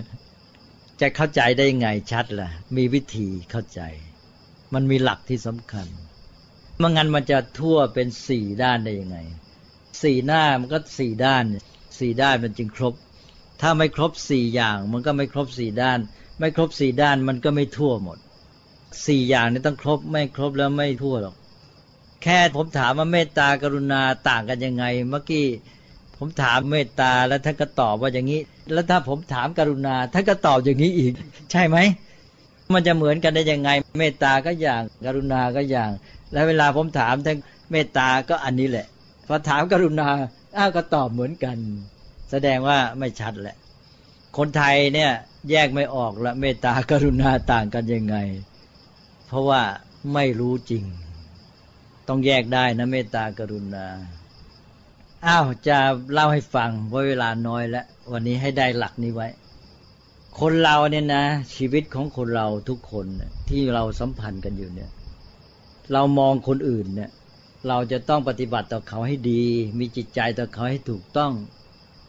[1.02, 3.82] จะเข้าใจได้ไงชัดล่ะ มีวิธีเข้าใจ
[4.74, 9.18] มันมีหลักที่สำคัญเมื่องั้นมันจะทั่วเป็นสี่ด้านได้ยังไง
[10.02, 11.44] สี่หน้ามันก็สี่ด้าน
[12.00, 12.94] สี่ด้านมันจึงครบ
[13.62, 16.00] ถ้าไม่ครบสี่อย่าง มันก็ไม่ครบสี่ด้าน
[16.40, 18.18] ไม่ครบสี่ด้านมันก็ไม่ทั่วหมด
[19.08, 21.36] สี่อย่างนี้ต้องครบ ไม่ครบแล้วไม่ทั่วหรอก
[22.24, 25.46] แค่ผมถามว่าเมตตากรุณาต่างกันยังไง เมื่อกี้
[26.18, 28.42] ผมถามเมตตาแล้วท่านก็ตอบว่าอย่างนี้
[28.74, 31.14] แล้วถ้าผมถามกรุณาท่านก็ตอบอย่างนี้อีก
[31.52, 31.78] ใช่ไหม
[32.74, 35.92] มันจะเหมือนกันได้ยังไง เมตตาก็อย่าง กรุณาก็อย่าง
[36.34, 37.38] แล้วเวลาผมถามท่าน
[37.72, 38.88] เมตตาก็อันนี้แหละ
[39.28, 40.10] พอถามกรุณา
[40.58, 41.58] อ้าวก็ตอบเหมือนกัน
[42.32, 43.58] แสดงว่าไม่ชัดแหละ
[44.38, 45.12] คนไทยเนี่ย
[45.52, 48.18] แยกไม่ออกละเมตตากรุณาต่างกันยังไง
[49.28, 49.62] เพราะว่า
[50.14, 50.84] ไม่รู้จริง
[52.08, 53.86] ต้องแยกได้นะเมตตากรุณา
[55.26, 55.78] อ้าวจะ
[56.14, 59.28] เล่าให้ฟังเพราะเวลาน้อยแล้ว วันนี้ให้ได้หลักนี้ไว้
[60.40, 61.24] คนเราเนี่ยนะ
[61.56, 63.06] ชีวิตของคนเราทุกคน
[63.50, 64.92] ที่เราสัมพันธ์กันอยู่เนี่ย
[65.94, 67.12] เรามองคนอื่นเนี่ย
[67.68, 69.44] เราจะต้องปฏิบัติต่อเขาให้ดี
[69.80, 71.34] มีจิตใจต่อเขาให้ถูกต้อง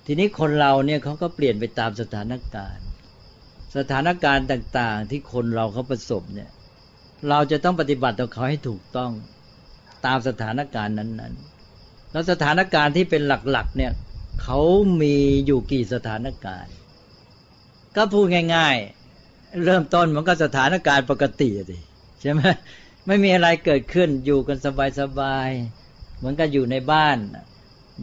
[0.07, 2.87] ทีนี้คนเราเนี่ยเขาก็เปลี่ยนไปตามสถานการณ์
[3.77, 6.51] สถานการณ์ต่างๆ ที่คนเราเขาประสบเนี่ย
[7.29, 9.13] เราจะต้องปฏิบัติต่อเขาให้ถูกต้อง
[10.07, 13.93] ตามสถานการณ์นั้นๆ แล้วสถานการณ์ที่เป็นหลักๆ เนี่ย
[14.43, 14.61] เขา
[15.01, 16.75] มีอยู่กี่สถานการณ์
[17.97, 18.77] ก็พูดง่าย
[19.19, 21.79] ๆ เริ่มต้นมันก็สถานการณ์ปกติสิ
[22.21, 22.43] ใช่ไหม
[23.11, 24.59] ไม่มีอะไรเกิดขึ้นอยู่กัน
[25.01, 27.19] สบายๆเหมือนกับอยู่ในบ้าน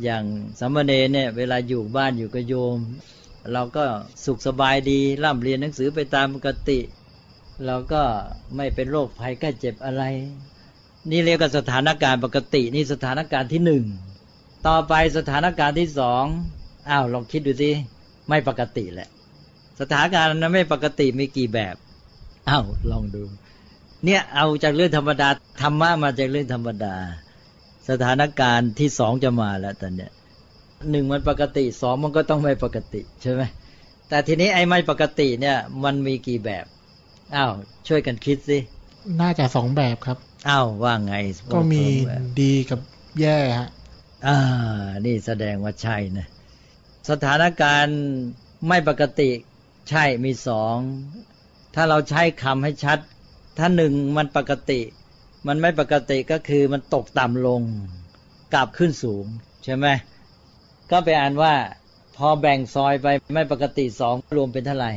[0.04, 0.24] อย่าง
[0.60, 2.80] สามเณรเนี่ยเวลาอยู่บ้านอยู่กับโยม
[3.54, 3.84] เราก็
[4.26, 6.80] สุขสบายดีร่ำเรียนหนังสือไปตามปกติ
[7.66, 8.02] เราก็
[8.56, 10.04] ไม่เป็นโรคภัยแค่เจ็บอะไร
[11.12, 13.84] นี่เรียกว่าสถานการณ์ปกติ นี่สถานการณ์ที่หนึ่ง
[14.68, 16.24] ต่อไปสถานการณ์ที่สอง
[16.90, 17.72] อ้าวลองคิดดูสิ
[18.30, 19.10] ไม่ปกติแหละ
[19.82, 21.76] สถานการณ์นั้นไม่ปกติมีกี่แบบ
[22.50, 23.24] อ้าวลองดู
[24.06, 25.30] เนี่ยเอาจากเรื่องธรรมดา
[25.62, 26.96] ธรรมะมาจากเรื่องธรรมดา
[27.90, 30.12] สถานการณ์ที่สองจะมาแล้วตอนเนี้ย
[30.92, 33.42] หนึ่งมันปกติสองมันก็ต้องไม่ปกติใช่ไหม
[34.10, 36.66] แต่ทีนี้ไอ้ไม่ปกติเนี่ยมันมีกี่แบบ
[37.36, 37.52] อ้าว
[37.88, 38.60] ช่วยกันคิดสิ
[39.22, 40.18] น่าจะสองแบบครับ
[40.50, 41.16] อ้าวว่าไง
[41.54, 42.80] ก็มีสองแบบดีกับ
[43.22, 43.70] แย่ฮะ
[44.28, 44.38] อ่า
[45.06, 46.28] นี่แสดงว่าใช่นะ
[47.10, 48.00] สถานการณ์
[48.68, 49.30] ไม่ปกติ
[49.90, 50.76] ใช่มีสอง
[51.76, 53.00] ถ้าเราใช้คำให้ชัด
[53.58, 54.82] ถ้าหนึ่งมันปกติ
[55.48, 57.62] มันไม่ปกติก็คือมันตกต่ำลง
[58.54, 59.26] กลับขึ้นสูง
[59.64, 59.88] ใช่ไหม
[60.92, 61.54] ก็ไปอ่านว่า
[62.18, 64.92] พอแบ่งซอยไปไม่ปกติสองรวมเป็นเท่าไหร่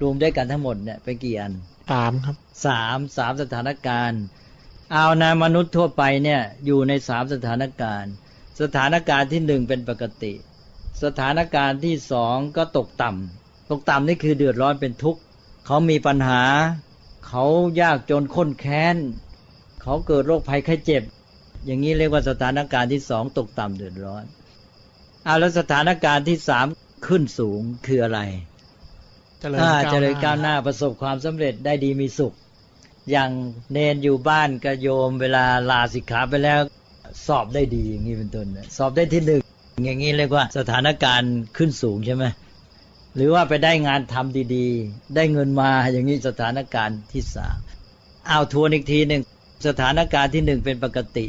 [0.00, 1.52] รวมด้วยกันทั้งหมดเนี่ยเป็นกี่อัน
[1.90, 4.22] สามครับสามสามสถานการณ์
[4.92, 8.12] เอานะมนุษย์ทั่วไปเนี่ยอยู่ในสามสถานการณ์
[8.60, 10.32] สถานการณ์ที่หนึ่งเป็นปกติ
[11.02, 15.20] สถานการณ์ที่สองก็ตกต่ำตกต่ำนี่คือเดือดร้อนเป็นทุกข์
[15.66, 16.42] เขามีปัญหา
[17.28, 17.44] เขา
[17.80, 18.96] ยากจนข้นแค้น
[19.82, 21.02] เขาเกิดโรคภัยไข้เจ็บ
[21.66, 24.24] อย่างนี้เรียกว่าสถานการณ์ที่สองตกต่ำเดือดร้อน
[25.24, 26.66] เอาแล้วสถานการณ์ที่สาม
[27.06, 28.20] ขึ้นสูงคืออะไร
[29.40, 32.32] เจริญอ่าก้าวเจริญหก้าวหน้าประสบความสำเร็จได้ดีมีสุข
[33.10, 33.30] อย่าง
[33.72, 36.60] เนนอยู่บ้านก็โยมเวลาลาสิกขาไปแล้ว
[37.26, 39.40] สอบได้ดีอย่างนี้เป็นต้นนะสอบได้ที่หนึ่ง
[39.84, 42.24] อย่างนี้เรียกว่าสถานการณ์ขึ้นสูงใช่ไหม
[43.16, 47.58] หรือว่าไปได้งานทำดีๆ ได้เงินมาอย่างนี้สถานการณ์ที่สาม
[48.28, 49.22] เอาทวนอีกทีหนึ่ง
[49.66, 51.26] สถานการณ์ที่หนึ่งเป็นปกติ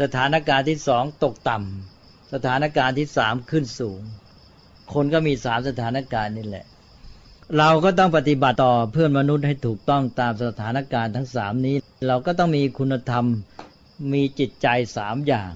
[0.00, 4.00] สถานการณ์ที่สองตกต่ำสถานการณ์ที่สามขึ้นสูง
[4.92, 6.66] คนก็มีสามสถานการณ์นี่แหละ
[7.58, 11.76] เราก็ต้องปฏิบัติต่อเพื่อนมนุษย์ให้ถูกต้องตามสถานการณ์ทั้งสามนี้
[12.08, 13.24] เราก็ต้องมีคุณธรรม
[14.12, 15.52] มีจิตใจสามอย่าง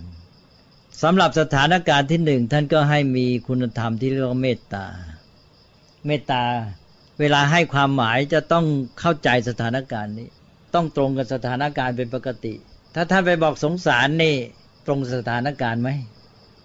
[1.02, 4.86] สำหรับสถานการณ์ที่หนึ่งท่านก็ให้มีคุณธรรมที่เรียกว่าเมตตา
[6.06, 6.44] เมตตา
[7.20, 8.64] เวลาให้ความหมายจะต้อง
[9.00, 10.28] เข้าใจสถานการณ์นี้
[10.74, 12.54] ต้องตรงกับสถานการณ์เป็นปกติ
[12.94, 14.36] ถ้าท่านไปบอกสงสารนี่
[14.86, 15.90] ตรงสถานการณ์ไหม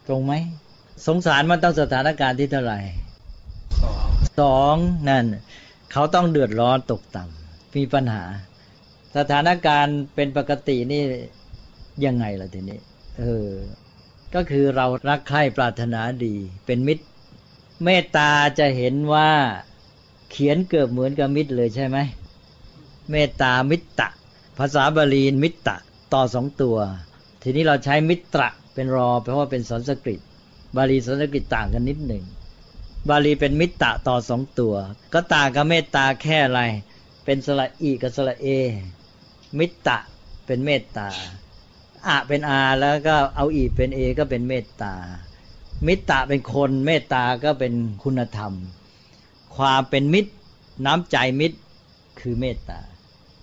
[0.07, 0.33] ตรงไหม
[1.07, 2.79] สงสารมันต้องสถานการณ์ที่เท่าไหร่
[4.39, 4.75] สอง
[5.09, 5.25] นั่น
[5.91, 8.23] เขาต้องเดือดร้อนตกต่ำมีปัญหา
[9.17, 11.03] สถานการณ์เป็นปกตินี่
[12.05, 12.79] ยังไงล่ะทีนี้
[13.19, 13.49] เออ
[14.35, 17.05] ก็คือเรารักใคร่ปรารถนาดี เป็นมิตร
[17.83, 19.29] เมตตาจะเห็นว่า
[20.31, 21.97] เขียนเกือบเหมือนกับมิตรเลยใช่ไหม
[23.11, 24.05] เมตตามิตร
[24.57, 25.59] ภาษาบาลีมิตร
[26.13, 26.77] ต่อสองตัว
[27.41, 30.19] ทีนี้เราใช้มิตรเป็นรอ เพราะว่าเป็นสันสกฤต
[30.77, 32.23] บาลีสันสกฤตต่างกันนิดหนึ่ง
[33.09, 33.75] บาลีเป็นมิตร
[34.07, 34.75] ต่อสองตัว
[35.13, 36.61] ก็ต่างกับเมตตาแค่อะไร
[37.25, 38.47] เป็นสระอีกับสระเอ
[39.59, 39.95] มิตร
[40.45, 41.07] เป็นเมตตา
[42.07, 44.93] อะเป็นอาแล้วก็เอาอีเป็นเอก็เป็นเมตตา
[45.85, 48.53] มิตรเป็นคนเมตตาก็เป็นคุณธรรม
[49.57, 50.31] ความเป็นมิตร
[50.85, 51.57] น้ำใจมิตร
[52.19, 52.79] คือเมตตา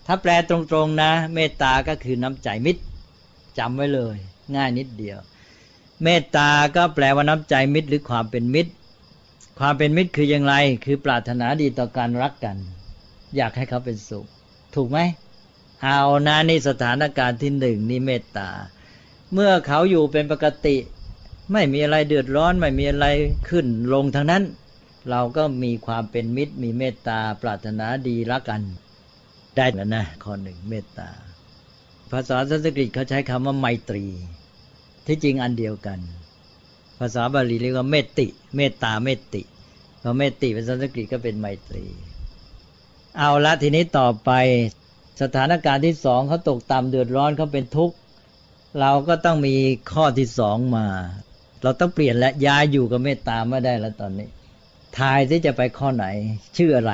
[0.07, 2.83] ถ้าแปลตรงๆนะ เมตตาก็คือน้ำใจมิตร
[3.59, 4.17] จำไว้เลย
[4.57, 5.19] ง่ายนิดเดียว
[6.03, 8.73] เมตตาก็แปลว่าน้ำใจมิตรหรือความเป็นมิตร
[9.59, 12.57] ความเป็นมิตรคืออย่างไร คือปรารถนาดีต่อการรักกัน
[13.37, 14.27] อยากให้เขาเป็นสุข
[14.75, 14.99] ถูกไหม
[15.83, 18.51] เอานะนี่สถานการณ์ที่หนึ่งนี่เมตตา
[19.33, 20.77] เมื่อเขาอยู่เป็นปกติ
[21.53, 23.07] ไม่มีอะไรเดือดร้อนไม่มีอะไร
[23.49, 24.43] ขึ้นลงทางนั้น
[25.11, 28.63] เราก็มีความเป็นมิตร มีเมตตาปรารถนาดีรักกัน
[29.57, 31.09] ได้แล้วนะข้อหนึ่งเมตตา
[32.11, 34.05] ภาษาสันสกฤตเขาใช้คำว่าไมตรี
[35.07, 35.99] ที่จริงอันเดียวกัน
[36.99, 38.27] ภาษาบาลีเรียกว่าเมตติ
[38.57, 39.43] เมตตาเมตติ
[40.03, 41.85] พอเมตติเป็นสันสกฤตก็เป็นไมตรี
[43.19, 44.31] เอาละทีนี้ต่อไป
[45.23, 47.97] สถานการณ์ที่สองเขาตกต่ำเดือดร้อนเขาเป็นทุกข์
[48.81, 49.57] เราก็ต้องมี
[49.93, 50.87] ข้อที่สองมา
[51.65, 54.29] เราต้องเปลี่ยนและย้ายอยู่กับเมตตาไม่ได้แล้วตอนนี้
[54.99, 56.07] ทายที่จะไปข้อไหน
[56.57, 56.93] ชื่ออะไร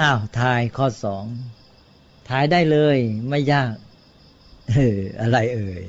[0.00, 1.24] อ้าวทายข้อสอง
[2.28, 3.74] ทายได้เลยไม่ยาก
[4.70, 5.82] เอออะไรเอ่ย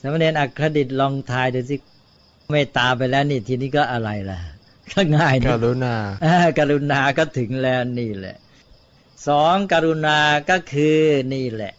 [0.00, 1.76] สมณเณรอัครดิตลองทายดูสิ
[2.50, 4.38] เมตตาไปแล้วนี่ทีนี้ก็อะไรล่ะ
[4.92, 5.94] ก็ง่ายกรุณา
[6.58, 8.36] กรุณาก็ถึงแล้วนี่แหละ
[9.28, 10.18] สองกรุณา
[10.50, 10.98] ก็คือ
[11.34, 11.72] นี่แหละ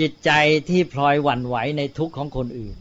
[0.00, 0.30] จิตใจ
[0.68, 2.76] ที่พลอยหวั่นไหวในทุกข์ของคนอื่น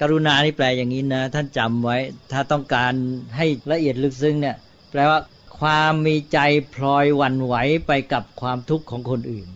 [0.00, 1.96] กรุณานี่แปลอย่างนี้นะ ท่านจำไว้
[2.32, 2.92] ถ้าต้องการ
[3.36, 4.56] ให้ละเอียดลึกซึ้งเนี่ย
[4.90, 5.20] แปลว่า
[5.58, 6.38] ความมีใจ
[6.74, 7.54] พลอยหวั่นไหว
[7.86, 9.48] ไปกับความทุกข์ของคนอื่น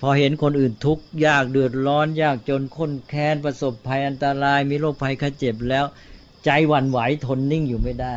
[0.00, 5.84] พอเห็นคนอื่นทุกข์ยากเดือดร้อนยากจนค้นแค้นประสบภัยอันตราย มีโรคภัยไข้เจ็บแล้ว
[6.44, 8.16] ใจหวั่นไหวทนนิ่งอยู่ไม่ได้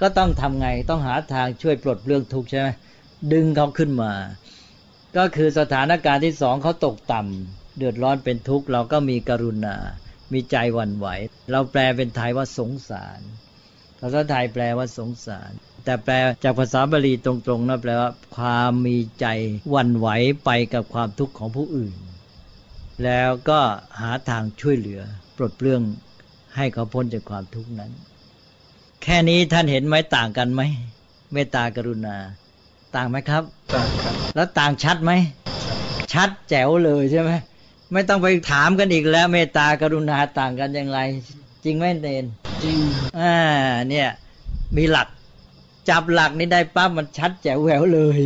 [0.00, 2.68] ก็ต้องทำไงต้องหาทางช่วยปลดเปลื้องทุกข์ใช่ไหม
[3.32, 4.12] ดึงเขาขึ้นมา
[5.16, 9.76] ก็คือสถานการณ์ที่สองเขาตกต่ำเดือดร้อนเป็นทุกข์เราก็มีกรุณา
[10.32, 11.08] มีใจหวั่นไหว
[11.50, 13.20] เราแปลเป็นไทยว่าสงสาร
[14.00, 15.52] ภาษาไทยแปลว่าสงสาร
[15.84, 19.26] แต่แปลจากภาษาบาลีตรงๆนะแปลว่า ความมีใจ
[19.70, 20.08] หวั่นไหว
[20.44, 21.94] ไปกับความทุกข์ของผู้อื่น
[23.04, 23.60] แล้วก็
[24.00, 25.00] หาทางช่วยเหลือ
[25.36, 25.82] ปลดเปลื้อง
[26.56, 27.92] ให้เขาพ้นจากความทุกข์นั้น
[29.02, 30.62] แค่นี้ท่านเห็นไหมต่างกันไหม
[31.32, 32.16] เมตตากรุณา
[32.96, 33.42] ต่างไหมครับ
[33.74, 35.12] ต่างครับแล้วต่างชัดไหม
[36.12, 37.30] ชัดแจ๋วเลยใช่ไหม
[37.92, 41.00] ไม่ต้องไปถามกันอีกแล้วเมตตากรุณาต่างกันอย่างไร
[41.64, 42.24] จริงไหมเนน
[42.62, 42.78] จริง
[43.18, 43.34] อ่า
[43.88, 44.08] เนี่ย
[44.76, 45.08] มีหลัก
[45.88, 48.20] จับหลักนี้ได้ปั๊บมันชัดแจ๋วแหววเลย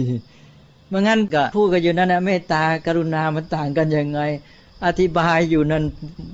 [0.89, 4.21] เมื่องั้นก็พูดกันอยู่นั่นนะเมตตากรุณามันต่างกันยังไง
[4.87, 5.85] อธิบายอยู่นั่น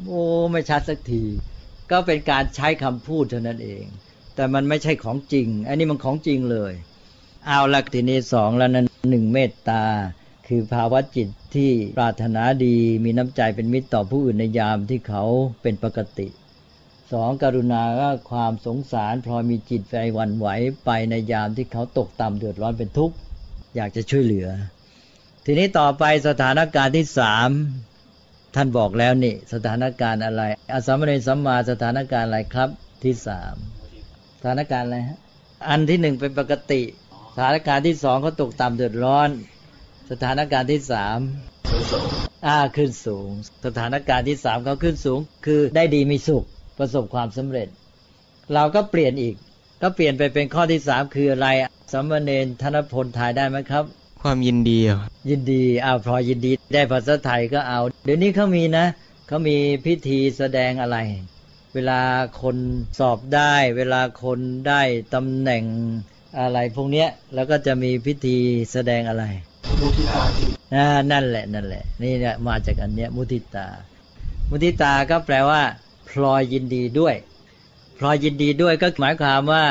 [0.09, 1.25] โอ้ไม่ชัดสักที
[1.91, 3.85] ก็เป็นการใช้คำพูดเท่านั้นเอง
[4.35, 6.73] แต่มันไม่ใช่ของจริง อันนี้มันของจริงเลย
[7.47, 9.83] เอาละทีนี้สองแล้วนั้นหนึ่งเมตตา
[10.49, 15.25] คือภาวะจิตที่ปรารถนาดีมีน้ำใจเป็นมิตรต่อผู้อื่นในยามที่เขา
[15.63, 16.29] เป็นปกติ
[17.13, 20.49] สองกรุณาก็ความสงสารพลอยมีจิตใจวันไหว
[20.85, 23.17] ไปในยามที่เขาตกต่ำเดือดร้อนเป็นทุกข์
[23.77, 24.49] อยากจะช่วยเหลือ
[25.45, 27.49] ทีนี้ต่อไปสถานการณ์ที่สาม
[28.55, 32.71] ท่านบอกแล้วนี่ สถานการณ์อะไรอสมเณรสัมมาสถานการณ์อะไรครับ
[33.05, 33.55] ที่สาม
[34.39, 35.19] สถานการณ์อะไรฮะ
[35.69, 36.83] อันที่หนึ่งเป็นปกติ
[37.35, 39.29] สถานการณ์ที่สองเขาตกต่ำเดือดร้อน
[40.11, 41.19] สถานการณ์ที่สาม
[42.47, 43.29] อ่าขึ้นสูง
[43.67, 46.45] สถานการณ์ที่สามเขาขึ้นสูง คือได้ดีมีสุข
[46.79, 47.69] ประสบความสำเร็จ
[48.55, 49.35] เราก็เปลี่ยนอีก
[49.83, 51.49] ก็เปลี่ยนไปเป็นข้อที่สามคืออะไร
[51.93, 53.85] สัมมเนนธนพลถ่ายได้ไหมครับ
[54.23, 54.79] ความยินดี
[55.31, 58.87] ยินดีอ้าวพอยินดีได้ภาษาไทยก็เอา เดี๋ยวนี้เขามีนะ
[59.29, 60.99] เขามีพิธีแสดงอะไร
[61.75, 62.01] เวลา
[62.43, 62.57] คน
[62.99, 64.39] สอบได้ เวลาคน
[64.69, 64.83] ได้
[65.15, 65.65] ตำแหน่ง
[66.41, 68.37] อะไรพวกเนี้ยแล้วก็จะมีพิธี
[68.73, 69.25] แสดงอะไร
[69.81, 73.67] มุทิตานั่นแหละนั่นแหละ นี่เนี่ยมาจากอันเนี้ยมุทิตา
[74.51, 75.63] มุทิตาก็แปลว่า
[76.09, 77.15] พลอยยินดีด้วย
[77.99, 79.67] พลอยยินดีด้วยก็หมายความว่า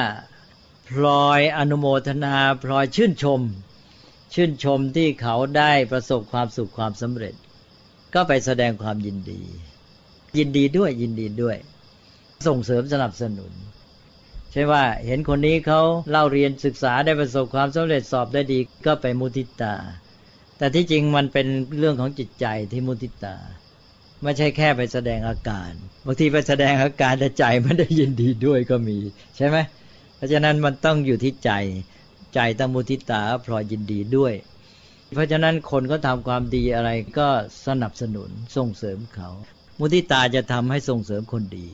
[0.89, 3.41] พลอยอนุโมทนา พลอยชื่นชม
[4.33, 7.35] ชื่นชมที่เขาได้ประสบความสุขความสำเร็จ
[8.13, 9.41] ก็ไปแสดงความยินดี
[10.37, 11.57] ยินดีด้วยยินดีด้วย
[12.47, 13.51] ส่งเสริมสนับสนุน
[14.55, 19.75] ช่ว่าเห็นคนนี้เขาเล่าเรียนศึกษาได้ประสบความสำเร็จสอบได้ดีก็ไปมุทิตา
[20.57, 21.47] แต่ที่จริงมันเป็น
[21.77, 23.35] เรื่องของจิตใจที่มุทิตา
[24.23, 25.71] ไม่ใช่แค่ไปแสดงอาการ
[26.05, 28.97] บางทีไปแสดงอาการแต่ใจไม่ได้ยินดีด้วยก็มี
[29.37, 29.57] ใช่ไหม
[30.15, 31.51] เพราะฉะนั้นมันต้องอยู่ที่ใจ
[32.35, 34.33] ใจต้งมุทิตาพลอยยินดีด้วย
[35.13, 36.89] เพราะฉะนั้นคนก็ทำความดีอะไร
[37.19, 37.27] ก็
[37.67, 39.29] สนับสนุนส่งเสริมเขา
[39.79, 41.69] มุทิตาจะทำให้ส่งเสริมคนดี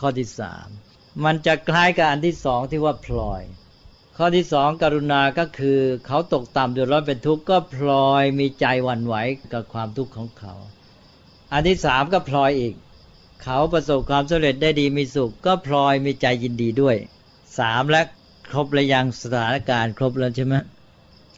[0.00, 0.68] ข้อที่สาม
[1.24, 3.42] มันจะคล้ายกับอันที่สองที่ว่าพลอย
[4.16, 9.14] ข้อที่สองกรุณาก็คือเขาตกต่ำเดือดร้อนเป็นทุกข์ก็พลอยมีใจหวั่นไหว
[9.52, 10.54] กับความทุกข์ของเขา
[11.52, 12.74] อันที่สามก็พลอยอีก
[13.42, 16.96] เขาประสบความสำเร็จได้ดีมีสุข ก็พลอยมีใจยินดีด้วย
[17.58, 18.02] สามและ
[18.50, 20.54] ครบระยังสถานการณ์ครบแล้วใช่ไหม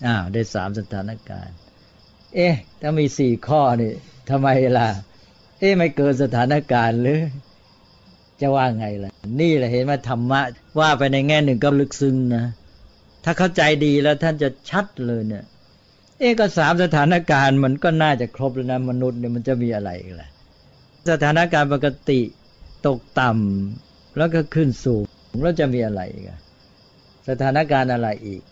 [0.06, 1.56] อ้าวได้สามสถานการณ์
[2.34, 3.92] เอ๊ะถ้ามีสี่ข้อนี่
[4.30, 4.48] ทำไม
[4.78, 4.88] ล่ะ
[5.58, 7.20] เอ๊ะไม่เกินสถานการณ์หรือ
[8.40, 10.40] จะว่าไงล่ะ นี่แหละเห็นว่าธรรมะ
[10.80, 12.44] ว่าไปในแง่หนึ่งก็ลึกซึ้งนะ
[13.24, 15.44] ถ้าเข้าใจดีแล้วท่านจะชัดเลยเนี่ย
[16.18, 20.28] เอก็สามสถานการณ์มันก็น่าจะครบแล้วนะมนุษย์เนี่ยมันจะมีอะไรอีกล่ะ
[21.10, 22.20] สถานการณ์ปกติ
[22.86, 25.04] ตกต่ำแล้วก็ขึ้นสูง
[25.42, 26.24] แล้วจะมีอะไรอีก
[27.28, 28.42] สถานการณ์อะไรอีก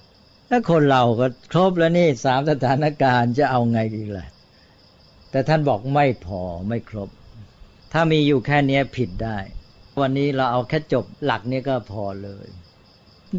[0.50, 4.26] ถ้าคนเราก็ครบแล้วนี่สามสถานการณ์จะเอาไงอีล่ะ
[5.30, 7.08] แต่ท่านบอกไม่พอไม่ครบ
[7.92, 9.38] ถ้ามีอยู่แค่นี้ผิดได้
[10.00, 12.48] วันนี้เราเอาแค่จบหลักนี้ก็พอเลย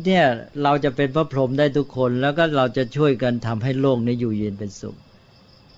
[0.03, 0.25] เนี่ย
[0.63, 4.95] เราจะเป็นพระพรหมได้ทุกคน แล้วก็เราจะช่วยกันทำให้โลกนี้อยู่เย็นเป็นสุข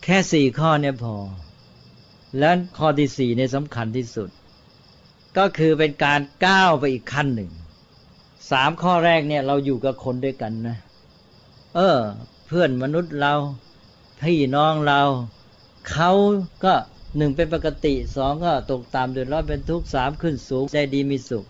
[0.03, 1.15] แค่สี่ข้อเนี่ยพอ
[2.39, 4.29] และข้อที่สี่เนี่ยสำคัญที่สุด
[5.37, 7.51] ก็คือเป็นการก้าวไปอีกขั้นหนึ่ง
[8.51, 10.77] สามข้อแรกเนี่ยเราอยู่กับคนด้วยกันนะ
[11.75, 11.97] เออ
[12.45, 13.33] เพื่อนมนุษย์เรา
[14.21, 15.01] พี่น้องเรา
[15.89, 16.11] เขา
[16.63, 16.73] ก็
[17.15, 21.45] หนึ่งเป็นปกติสองก็ตกตามเดือดร้อนเป็นทุกข์สามขึ้นสูงใจดีมีสุข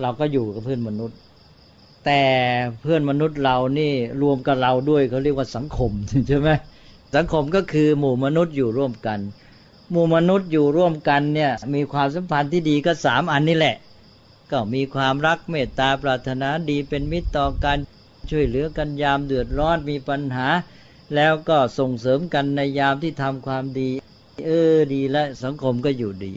[0.00, 1.18] เราก็อยู่กับเพื่อนมนุษย์
[2.04, 2.22] แต่
[2.80, 3.92] เพื่อนมนุษย์เรานี่
[4.22, 5.90] รวมกับเราด้วยเขาเรียกว่าสังคม
[6.28, 6.48] ใช่ไหม
[7.14, 9.20] สังคมก็คือหมู่มนุษย์อยู่ร่วมกัน
[9.90, 13.76] หมู่มนุษย์อยู่ร่วมกันเนี่ยมีความสัมพันธ์ที่ดีก็สามอันนี้แหละ
[14.50, 17.78] ก็มีความรักเมตตาปรารถนาดีเป็นมิตรต่อกัน
[18.30, 20.48] ช่วยเหลือกันยามเดือดร้อนมีปัญหา
[21.14, 23.90] แล้วก็ส่งเสริมกันในยามที่ทำความดี
[24.44, 26.34] เออดีแล้วสังคมก็อยู่ดี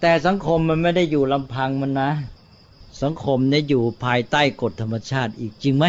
[0.00, 2.10] แต่สังคมมันไม่ได้อยู่ลำพังมันนะ
[3.02, 5.86] สังคมเนี่ยอยู่ภายใต้กฎธรรมชาติอีกจริงไหม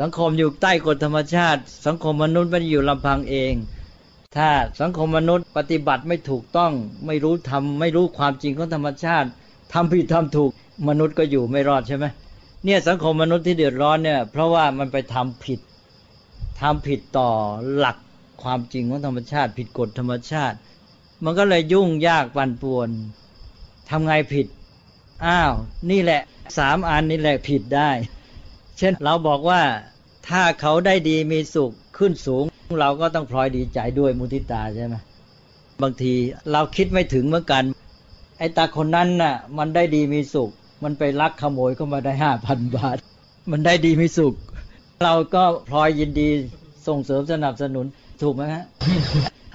[0.00, 3.54] สังคมอยู่ใต้กฎธรรมชาติ สังคมมนุษย์ไม่ได้อยู่ลำพังเอง
[4.36, 4.48] ถ้า
[4.80, 6.72] สังคมมนุษย์ปฏิบัติไม่ถูกต้อง
[7.06, 9.28] ไม่รู้ทำไม่รู้ความจริงของธรรมชาติ
[9.72, 10.50] ทำผิดทำถูก
[10.88, 12.04] มนุษย์ก็อยู่ไม่รอดใช่ไหม
[12.64, 15.60] เนี่ยสังคมมนุษย์ที่เดือดร้อนเนี่ยเพราะว่ามันไปทำผิด
[16.60, 17.30] ทำผิดต่อ
[17.76, 17.96] หลัก
[18.42, 20.56] ความจริงของธรรมชาติ ผิดกฎธรรมชาติ
[21.24, 22.88] มันก็เลยยุ่งยากปั่นป่วน
[23.90, 24.46] ทำไงผิด
[25.26, 25.52] อ้าว
[25.90, 26.20] นี่แหละ
[26.58, 27.90] สามอันนี่แหละผิดได้
[28.78, 29.62] เช่นเราบอกว่า
[30.28, 32.44] ถ้าเขาได้ดีมีสุขขึ้นสูง
[32.80, 34.94] เราก็ต้องพลอยดีใจด้วยมุทิตาใช่ไหม
[35.82, 36.14] บางที
[36.52, 37.64] เราคิดไม่ถึงเหมือนกัน
[38.38, 40.50] ไอ้ตาคนนั้นน่ะ มันได้ดีมีสุข
[40.84, 42.96] มันไปลักขโมยเข้ามาได้ห้าพันบาท
[43.50, 44.34] มันได้ดีมีสุข
[45.04, 46.28] เราก็พลอยยินดี
[46.86, 47.86] ส่งเสริมสนับสนุน
[48.22, 48.64] ถูกไหมฮะ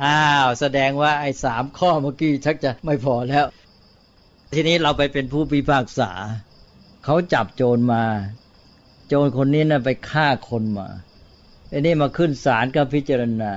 [0.03, 3.45] อ้าวแสดงว่าไอ้สามข้อเมื่อกี้ชักจะไม่พอแล้ว
[4.53, 6.12] ทีนี้เราไปเป็นผู้พิพากษา
[7.05, 8.03] เขาจับโจรมา
[9.07, 10.88] โจรคนนี้นะ่ะไปฆ่าคนมา
[11.70, 13.53] ไอ้นี่มาขึ้นศาลก็พิจารณา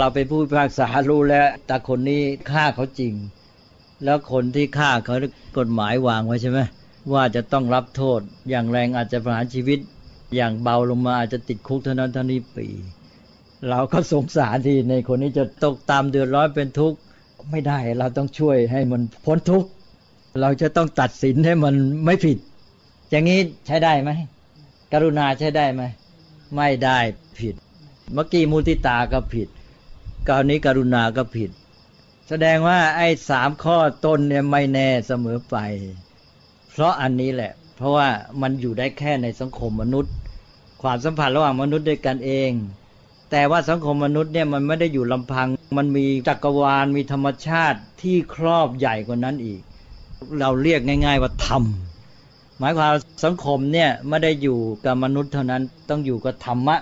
[0.00, 3.14] เราเป็นผู้พิพากษารู้แล้วแต่คนนี้ฆ่าเขาจริง
[4.04, 5.16] แล้วคนที่ฆ่าเขา
[5.58, 6.60] กฎหมายวางไว้ใช่ไหม
[7.12, 8.20] ว่าจะต้องรับโทษ
[8.50, 9.78] อย่างแรงอาจจะประหารชีวิต
[10.34, 12.66] อย่างเบาลงมาอาจจะติดคุกเท่านั้นเท่านี้ปี
[13.70, 16.98] เราก็สงสารที่ในคนนี้จะตกตามเดือดร้อนเป็นทุกข์
[17.50, 19.68] ไม่ได้ เราต้องช่วยให้มันพ้นทุกข์
[20.40, 22.38] เราจะต้องตัดสินให้มันไม่ผิด
[23.10, 24.10] อย่างนี้ใช้ได้ไหม
[24.92, 25.82] กรุณาใช้ได้ไหม
[26.56, 26.98] ไม่ได้
[27.38, 27.54] ผิด
[28.12, 29.48] เมื่อกี้มุติตาก็ผิด
[30.28, 31.50] กรณีกรุณาก็ผิด
[32.28, 35.56] แสดงว่าไอ้สามข้อต้นเนี่ยไม่แน่เสมอไป
[36.70, 38.08] เพราะอันนี้แหละ เพราะว่า
[38.42, 40.12] มันอยู่ได้แค่ในสังคมมนุษย์
[40.82, 42.50] ความสัมพันธ์ระหว่างมนุษย์ด้วยกันเอง
[43.34, 49.60] แต่ว่าสังคมมนุษย์เนี่ยมันไม่ได้อยู่ลำพัง มันมีจักรวาลมีธรรมชาติที่ครอบใหญ่กว่านั้นอีก
[50.40, 51.62] เราเรียกง่าย ๆ ว่าธรรม
[52.58, 52.92] หมายความ
[53.24, 56.76] สังคมเนี่ยไม่ได้อยู่กับมนุษย์เท่านั้นต้องอยู่กับธรรมะ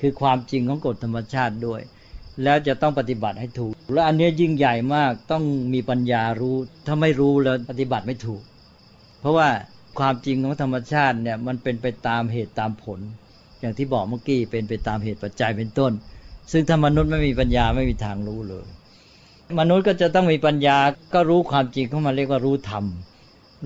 [0.00, 1.80] คือความจริงของกฎธรรมชาติด้วย
[2.42, 5.44] แล้วจะต้องปฏิบัติให้ถูก และอันนี้ยิ่งใหญ่มากต้อง
[5.74, 8.42] มีปัญญารู้ ถ้าไม่รู้แล้วปฏิบัติไม่ถูก
[9.20, 9.48] เพราะว่า
[9.98, 13.00] ความจริงของธรรมชาติเนี่ยมันเป็นไปตามเหตุตามผล
[13.64, 15.92] อย่างที่บอกเมื่อกี้เป็นไปตามเหตุปัจจัยเป็นต้น
[16.52, 18.66] ซึ่งถ้ามนุษย์ไม่มีปัญญาไม่มีทางรู้เลย
[19.60, 20.78] มนุษย์ก็จะต้องมีปัญญา
[21.14, 22.84] ก็รู้ความจริงเข้ามาเรียกว่ารู้ธรรม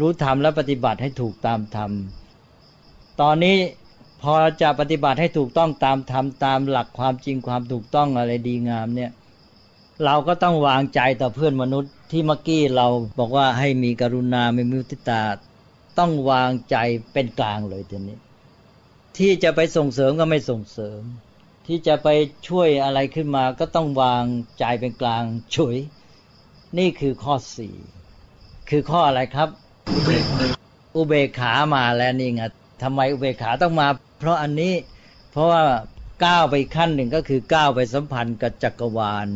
[0.00, 1.90] รู้ธรรมแล้วปฏิบัติให้ถูกตามธรรม
[3.20, 3.56] ตอนนี้
[4.22, 9.10] พอจะปฏิบัติให้ถูกต้องตามธรรมตามหลักความจริงความถูกต้องอะไรดีงามเนี่ย
[10.04, 12.86] เราก็ต้องวางใจต่อเพื่อนมนุษย์ที่เมื่อกี้เรา
[13.18, 15.22] บอกว่าให้มีกรุณาไม่มุติตา
[15.98, 16.76] ต้องวางใจ
[17.12, 18.18] เป็นกลางเลยทีนี้
[19.18, 21.00] ที่จะไปส่งเสริมก็ไม่ส่งเสริม
[21.66, 22.08] ที่จะไป
[22.48, 24.24] ช่วยอะไรขึ้นมาก็ต้องวาง
[24.58, 25.76] ใจเป็นกลางเฉย
[26.78, 27.76] นี่คือข้อสี่
[28.70, 29.48] คือข้ออะไรครับ
[30.96, 32.42] อุเบกขามาแล้วนี่ไง
[32.82, 33.88] ทำไมอุเบกขาต้องมา
[34.18, 34.72] เพราะอันนี้
[35.32, 35.62] เพราะว่า
[36.24, 39.28] ก้าวไปขั้นหนึ่งก็คือก้าวไปสัมพันธ์กับจักรวาล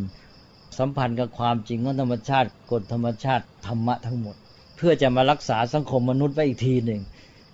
[0.79, 4.37] สัมพันธ์กับความจริงของธรรมชาติกฎธรรมชาติธรรมะทั้งหมด
[4.77, 7.03] เพื่อจะมารักษาสังคมมนุษย์ไว้อีกทีหนึ่ง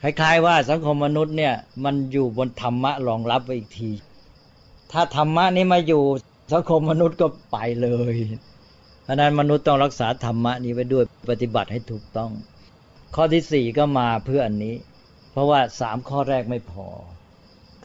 [0.02, 3.90] คล้ายๆว่าสังคมมนุษย์เนี่ยมันอยู่บนธรรมะรองรับไว้อีกที
[4.92, 6.02] ถ้าธรรมะนี้มาอยู่
[6.52, 8.14] สังคมมนุษย์ก็ไปเลย
[9.04, 12.30] เพราะนั้นมนุษย์ต้องรักษาธรรมะนี้ไว้ด้วยปฏิบัติให้ถูกต้อง
[13.14, 14.74] ข้อที่สี่ก็มาเพื่ออันนี้
[15.32, 16.86] เพราะว่าสามข้อแรกไม่พอ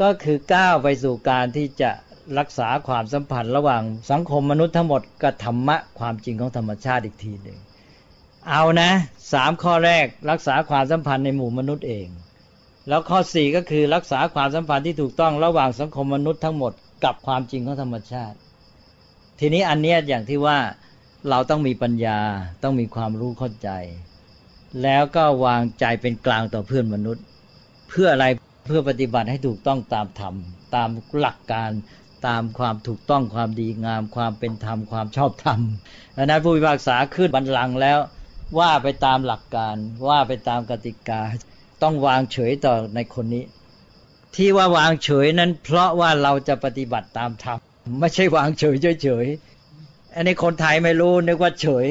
[0.02, 1.92] ก็คือก้าวไปสู่การที่จะ
[2.40, 7.58] รักษาความสัมพันธ์ระหว่างสังคมมนุษย์ทั้งหมดกับธรรมะความจริงของธรรมชาติอีกทีหนึ่ง
[8.50, 8.92] เอานะ
[9.34, 12.08] สามข้อแรกรักษาความสัมพันธ์ในหมู่มนุษย์เอง
[12.88, 16.74] แล้วข้อสี่ก็คือรักษาความสัมพันธ์ที่ถูกต้องระหว่างสังคมมนุษย์ทั้งหมด
[17.04, 18.38] กับความจริงของธรรมชาติ
[19.40, 20.58] ทีนี้อันเนี้อย่างที่ว่า
[21.30, 22.20] เราต้องมีปัญญา
[22.64, 23.70] ต้องมีความรู้เข้าใจ
[24.84, 27.24] แล้วก็วางใจเป็นกลางต่อเพื่อนมนุษย์
[27.90, 28.26] เพื่ออะไร
[28.66, 30.36] เพื่อปฏิบัติให้ถูกต้องตามธรรม
[30.76, 30.90] ตาม
[31.20, 31.72] หลักการ
[32.28, 35.60] ตามความถูกต้องความดีงาม ความเป็นธรรมความชอบธรรม
[36.18, 38.00] ดังนั้นผู้พิพากษาขึ้นบันลังแล้ว
[38.60, 39.76] ว่าไปตามหลักการ
[40.08, 41.22] ว่าไปตามกติกา
[41.84, 43.44] ต้องวางเฉยต่อในคนนี้
[44.36, 47.60] ที่ว่าวางเฉยนั้น เพราะว่าเราจะปฏิบัติตามธรรม
[48.00, 49.26] ไม่ใช่วางเฉยเฉย
[50.16, 51.88] อันนี้คนไทยไม่รู้นึกว่าเฉย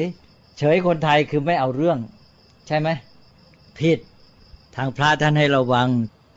[0.59, 1.97] เฉยคนไทยคือไม่เอาเรื่อง
[2.67, 2.89] ใช่ไหม
[3.79, 3.99] ผิด
[4.75, 5.87] ทางพระท่านให้ระวัง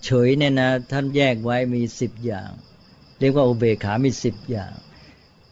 [0.05, 2.51] เฉยเนี่ยนะ ท่านแยกไว้มีสิบอย่าง
[3.18, 4.72] เรียกว่าอุเบกขามีสิบอย่าง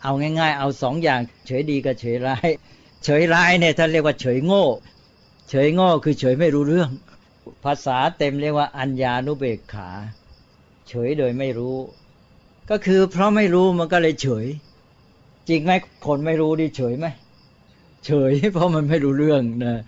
[0.02, 2.48] เอาง่าย ๆ เอาสองอย่าง เฉยดีกับเฉยร้าย
[3.04, 4.64] เฉยร้ายเนี่ยท่านเรียกว่าเฉยโง่
[5.50, 6.90] เฉยโง่คือเฉยไม่รู้เรื่อง
[7.64, 9.88] ภาษาเต็มเรียกว่าอัญญานุเบกขา
[10.88, 11.76] เฉยโดยไม่รู้
[12.70, 14.46] ก็คือเพราะไม่รู้มันก็เลยเฉย
[15.48, 15.72] จริงไหม
[16.06, 17.06] คนไม่รู้ดิเฉยไหม
[18.06, 19.80] เฉย เพราะมันไม่รู้เรื่องนะ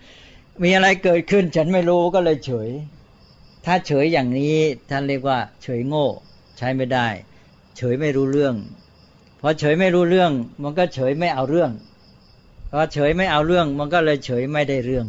[0.62, 2.68] มีอะไรเกิดขึ้นฉันไม่รู้ก็เลยเฉย
[3.64, 4.56] ถ้าเฉยอย่างนี้
[4.90, 6.06] ท่านเรียกว่า เฉยโง่
[6.58, 7.08] ใช้ไม่ได้
[7.76, 8.54] เฉยไม่รู้เรื่อง
[9.40, 11.70] พอเฉยไม่รู้เรื่อง มันก็เฉยไม่เอาเรื่อง
[12.70, 15.06] พอเฉยไม่เอาเรื่องมันก็เลยเฉยไม่ได้เรื่อง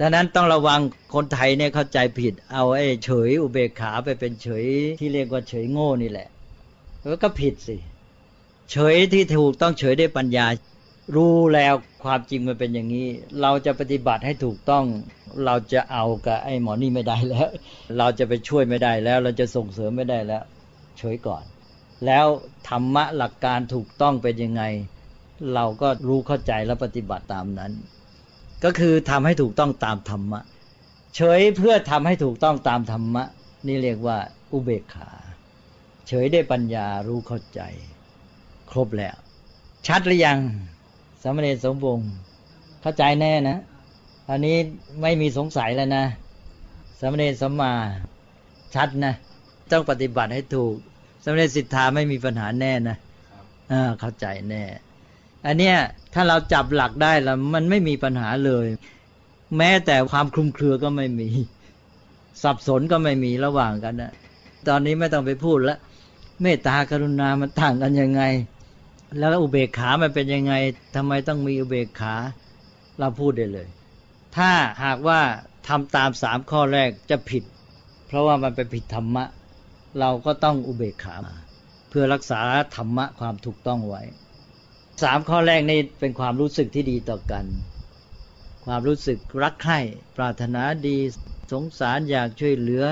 [0.00, 0.80] ดังนั้นต้องระวัง
[1.14, 4.64] คนไทยเนี่ยเข้าใจผิด เอาไอ้เฉยอุเบกขาไปเป็นเฉย
[5.00, 6.28] ที่เรียกว่าเฉยโง่นี่แหละ
[7.06, 7.76] แล้วก็ผิดสิ
[8.70, 10.46] เฉยที่ถูกต้องเฉยด้วยปัญญา
[11.16, 11.74] รู้แล้ว
[12.04, 13.08] ความจริงมันเป็นอย่างนี้
[13.42, 14.84] เราจะปฏิบัติให้ถูกต้อง
[15.44, 17.48] เราจะเอากับไอ้หมอนี่ไม่ได้แล้ว
[17.98, 20.42] เราจะไปช่วยไม่ได้แล้ว เราจะส่งเสริมไม่ได้แล้ว
[20.98, 21.42] เฉยก่อน
[22.06, 22.26] แล้ว
[22.68, 24.62] ธรรมะหลักการถูกต้องเป็นยังไง
[25.54, 27.72] เราก็รู้เข้าใจแล้วปฏิบัติตามนั้น
[28.64, 30.40] ก็คือทำให้ถูกต้องตามธรรมะ
[31.16, 33.24] เฉยเพื่อทำให้ถูกต้องตามธรรมะ
[33.66, 34.18] นี่เรียกว่า
[34.52, 35.10] อุเบกขา
[36.08, 37.60] เฉยได้ปัญญารู้เข้าใจ
[38.70, 39.16] ครบแล้ว
[39.86, 40.38] ชัดหรือยัง
[41.22, 42.00] สมเด็จสมบง
[42.82, 43.58] เข้าใจแน่นะ
[44.30, 44.56] อันนี้
[45.02, 46.04] ไม่มีสงสัยแล้วนะ
[47.00, 47.72] สมเด็จสมมา
[48.74, 49.14] ชัดนะ
[49.72, 50.74] ต้องปฏิบัติให้ถูก
[51.24, 52.96] สมเด็จสิทธาไม่มีปัญหาแน่นะ
[53.72, 54.64] อ่าเข้าใจแน่
[55.46, 55.76] อันเนี้ย
[56.14, 58.66] ถ้าเราจับหลักได้แล้วมันไม่มีปัญหาเลย
[59.56, 61.28] แม้แต่ความคลุมเครือก็ไม่มี
[62.42, 64.12] สับสนก็ไม่มีระหว่างกันนะ
[64.68, 65.78] ตอนนี้ไม่ต้องไปพูดล้ว
[66.42, 68.22] เมตตากรุณามันต่างกันยังไง
[69.18, 70.54] แล้วอุเบกขามันเป็นยังไง
[70.96, 72.14] ทำไมต้องมีอุเบกขา
[72.98, 73.68] เราพูดได้เลย
[74.36, 74.50] ถ้า
[74.84, 75.20] หากว่า
[75.68, 77.44] ทำตามสามข้อแรกจะผิด
[78.06, 79.24] เพราะว่ามันไปผิดธรรมะ
[80.00, 81.34] เราก็ต้องอุเบกขามา
[81.88, 82.40] เพื่อรักษา
[82.76, 84.02] ธรรมะความถูกต้องไว้
[85.02, 87.44] สามข้อแรกนี่เป็นความรู้สึกที่ดีต่อกัน
[88.64, 89.78] ความรู้สึกรักใคร่
[90.16, 90.96] ปรารถนาดี
[91.52, 92.84] สงสารอยากช่วยเหลือ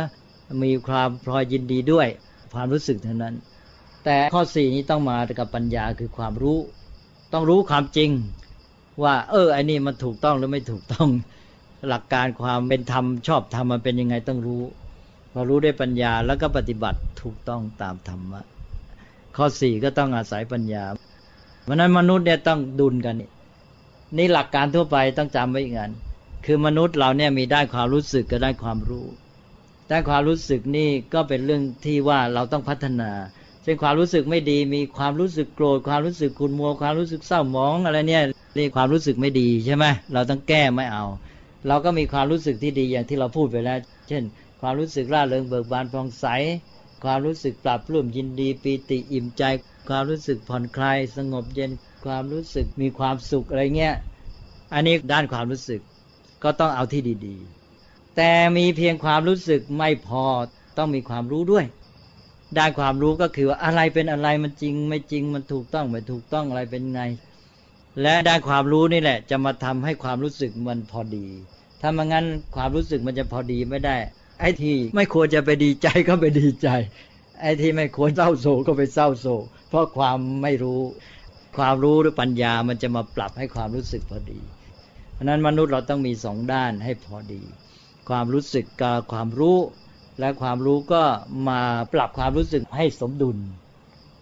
[0.62, 2.08] มีความพลอยยินดีด้วย
[2.54, 3.34] ความรู้สึกเท่านั้น
[4.04, 6.58] แต่ข้อสี่นี้ต้องมากับปัญญาคือความรู้
[7.32, 8.10] ต้องรู้ความจริง
[9.02, 11.08] ว่า เออไอ้นี่มันถูกต้องหรือไม่ถูกต้อง
[11.88, 14.62] หลักการความเป็นธรรมชอบธรรมมันเป็นยังไงต้องรู้
[15.32, 18.40] พอรู้ได้ปัญญาแล้วก็ปฏิบัติถูกต้องตามธรรมะ
[19.36, 20.84] ข้อสี่ก็ต้องอาศัยปัญญา
[21.68, 23.16] เพราะนั้นมนุษย์เนี่ยต้องดุลกัน
[24.16, 25.92] นี่หลักการทั่วไปต้องจำไว้อีกอัน
[26.46, 29.06] คือมนุษย์เราเนี่ยมีได้ความรู้สึกก็ได้ความรู้
[29.88, 33.10] ได้ความรู้สึกนี่ก็เป็นเรื่องที่ว่าเราต้องพัฒนา
[33.62, 38.22] เช่นความรู้สึกไม่ดี มีความรู้สึกโกรธความรู้สึกขุ่นมัว ความรู้สึกเศร้าหมองอะไรเนี่ย
[38.56, 41.04] เรียกความรู้สึกไม่ดีใช่ไหมเราต้องแก้ไม่เอา
[41.68, 44.22] เราก็มีความรู้สึกที่ดีอย่างที่เราพูดไปแล้ว เช่น
[44.60, 46.26] ความรู้สึกร่าเริงเบิกบานผ่องใส
[47.04, 49.42] ความรู้สึกปรับปลื้มยินดีปีติอิ่มใจ
[49.88, 51.70] ความรู้สึกผ่อนคลายสงบเย็น
[52.04, 53.94] ความรู้สึกมีความสุขอะไรเงี้ย
[54.74, 55.80] อันนี้ด้านความรู้สึก
[56.42, 57.36] ก็ต้องเอาที่ดี
[57.76, 60.24] ๆ แต่มีเพียงความรู้สึกไม่พอ
[60.78, 61.64] ต้องมีความรู้ด้วย
[62.58, 67.02] ด้านความรู้ก็คือว่าอะไรเป็นอะไรมันจริง ไม่จริงมันถูกต้องไม่ถูกต้องอะไรเป็นไง
[68.02, 71.26] และด้านความรู้นี่แหละ จะมาทำให้ความรู้สึกมันพอดี
[71.80, 72.26] ถ้าไม่งั้น
[72.56, 73.96] ความรู้สึกมันจะพอดีไม่ได้
[74.40, 76.68] ไอ้ที่ไม่ควรจะไปดีใจก็ไปดีใจ
[77.40, 80.82] ไอ้ที่ไม่ควรเศร้าโศกก็ไปเศร้าโศก เพราะความไม่รู้
[81.56, 84.40] ความรู้หรือปัญญามันจะมาปรับให้ความรู้สึกพอดี
[85.12, 87.42] เพราะนั้นมนุษย์เราต้องมีสองด้านให้พอดี
[88.08, 89.58] ความรู้สึกกับความรู้
[90.20, 91.02] และความรู้ก็
[91.48, 91.60] มา
[91.94, 93.38] ปรับความรู้สึกให้สมดุล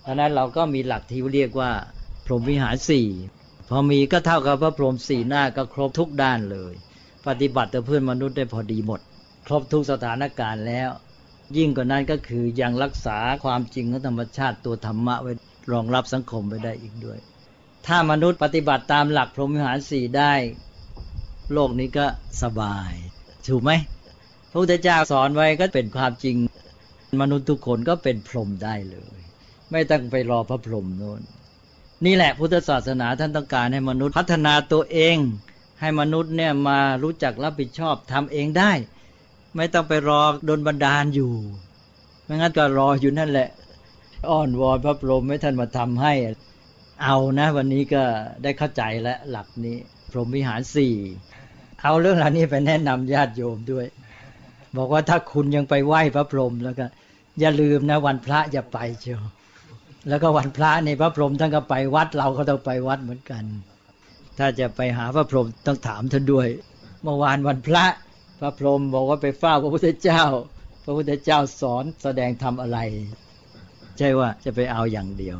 [0.02, 1.70] เพราะนั้นเราก็มีหลักที่เรียกว่า
[2.24, 3.08] พรหมวิหารสี่
[3.68, 6.74] พอมีก็เท่ากับพระพรหมสี่หน้าก็ครบทุกด้านเลย
[7.26, 9.00] ปฏิบัติต่อเพื่อนมนุษย์ได้พอดีหมด
[9.46, 10.88] ครบทุกสถานการณ์แล้ว
[11.56, 15.32] ยิ่งกว่านั้นก็คือยังรักษาความจริงของธรรมชาติตัวธรรมะไว้
[15.72, 17.18] รองรับสังคมไปได้อีกด้วย
[17.86, 20.32] ถ้ามนุษย์ปฏิบัติตามหลักพรหมวิหารสี่ได้
[21.52, 22.06] โลกนี้ก็
[22.42, 22.92] สบาย
[23.48, 23.70] ถูกไหม
[24.50, 26.36] พระพุทธเจ้าสอนไว้ก็เป็นความจริง
[27.20, 29.20] มนุษย์ทุกคนก็เป็นพรหมได้เลย
[29.72, 31.20] ไม่ต้องไปรอพระพรหมโน้น
[32.04, 35.16] นี่แหละพุทธศาสนาท่านต้องการให้มนุษย์พัฒนาตัวเอง
[35.80, 38.72] ให้มนุษย์เนี่ยมารู้จักรับผิดชอบทำเองได้
[39.56, 41.32] ไม่ต้องไปรอโดนบันดาลอยู่
[42.24, 43.48] ไม่งั้นก็รออยู่นั่นแหละ
[44.30, 46.12] อ้อนวอนพระพรหมให้ท่านมาทำให้
[47.04, 48.02] เอานะ วันนี้ก็
[48.42, 49.76] ได้เข้าใจแล้วหลักนี้
[50.10, 50.94] พรหมวิหารสี่
[51.82, 53.86] เอาเรื่องเหล่านี้ไปแนะนำญาติโยมด้วย
[54.76, 56.86] บอกว่าถ้าคุณยังไปไหว้พระพรหมแล้วก็
[57.40, 59.20] อย่าลืมนะวันพระอย่าไปเชียว
[60.08, 63.44] แล้วก็วันพระในพระพรหมท่านก็ไปวัดเราก็ต้องไปวัดเหมือนกัน
[64.38, 66.48] ถ้าจะไปหาพระพรหมต้องถามท่านด้วย
[67.02, 67.84] เมื่อวานวันพระ
[68.38, 70.22] พระพรหมบอกว่าไปเฝ้าพระพุทธเจ้า
[70.84, 72.78] พระพุทธเจ้าสอนแสดงทำอะไร
[73.98, 75.36] ใช่ว่าจะไปเอาอย่างเดียว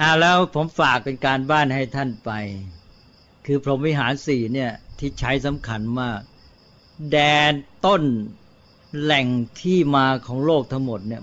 [0.00, 2.30] อ่าแล้วผมฝากเป็นการบ้านให้ท่านไป
[3.46, 6.20] คือพรหมวิหารสี่เนี่ยที่ใช้สำคัญมาก
[7.12, 7.18] แด
[7.50, 7.52] น
[7.86, 8.02] ต้น
[9.00, 9.26] แหล่ง
[9.60, 11.22] ที่มาของโลกทั้งหมดเนี่ย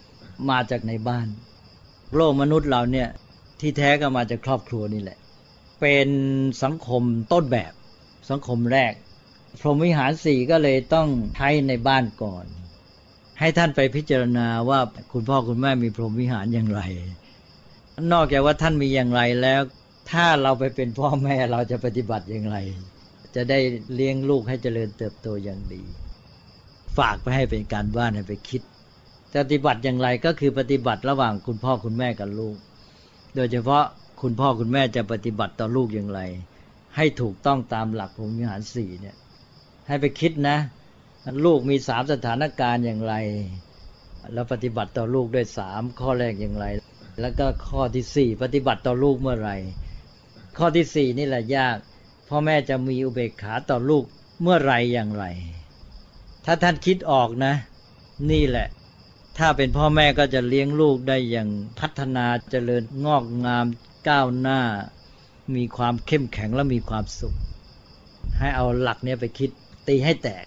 [0.49, 1.27] มาจากในบ้าน
[2.15, 3.09] โลกมนุษย์เราเนี่ย
[3.59, 5.19] ที่แท้ก็มาจากครอบครัวนี่แหละ
[5.81, 6.09] เป็น
[6.63, 7.03] สังคม
[7.33, 7.73] ต้นแบบ
[8.29, 8.93] สังคมแรก
[9.59, 12.45] พรหมวิหารสี่ก็เลยต้องใช้ในบ้านก่อน
[13.39, 14.79] ให้ท่านไปพิจารณาว่า
[15.13, 16.81] คุณพ่อคุณแม่มีพรหมวิหารอย่างไร
[18.13, 19.61] นอกจากว่าท่านมีอย่างไรแล้ว
[20.11, 22.57] ถ้าเราไปเป็นพ่อแม่เราจะปฏิบัติอย่างไร
[23.35, 23.59] จะได้
[23.95, 25.83] เลี้ยงลูกให้เจริญเติบโตอย่างดี
[26.97, 28.61] ฝากไปให้เป็นการบ้านให้ไปคิด
[29.35, 32.55] ปฏิบัติอย่างไรก็คือปฏิบัติระหว่างคุณพ่อคุณแม่กับลูก
[33.35, 33.83] โดยเฉพาะ
[34.21, 36.21] คุณพ่อคุณแม่จะปฏิบัติต่อลูกอย่างไร
[36.95, 39.15] ให้ถูกต้องตามหลักพรหมวิหารสี่เนี่ย
[39.87, 40.57] ให้ไปคิดนะ
[41.45, 43.15] ลูกมีสามสถานการณ์อย่างไร
[44.33, 46.65] แล้วปฏิบัติต่อลูกด้วยสามข้อแรกอย่างไร
[47.21, 49.55] แล้วก็ข้อที่สี่ปฏิบัติต่อลูกเมื่อไหร่
[50.57, 51.77] ข้อที่สี่นี่แหละยาก
[52.29, 54.03] พ่อแม่จะมีอุเบกขาต่อลูก
[54.41, 55.25] เมื่อไรอย่างไร
[56.45, 57.53] ถ้าท่านคิดออกนะ
[58.31, 58.67] นี่แหละ
[59.37, 63.65] ถ้าเป็นพ่อแม่ก็จะเลี้ยงลูกได้อย่างพัฒนาเจริญงอกงาม
[64.09, 64.61] ก้าวหน้า
[65.55, 67.35] มีความเข้มแข็งและมีความสุข
[68.39, 69.49] ให้เอาหลักเนี้ยไปคิด
[69.87, 70.45] ตีให้แตก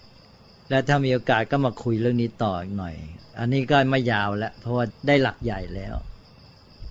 [0.69, 2.95] แล้วถ้ามีโอกาสก็มาคุยเรื่องนี้ต่ออีกหน่อย
[3.39, 5.95] อันนี้ก็ไม่ยาวแล้วเพราะว่าได้หลักใหญ่แล้ว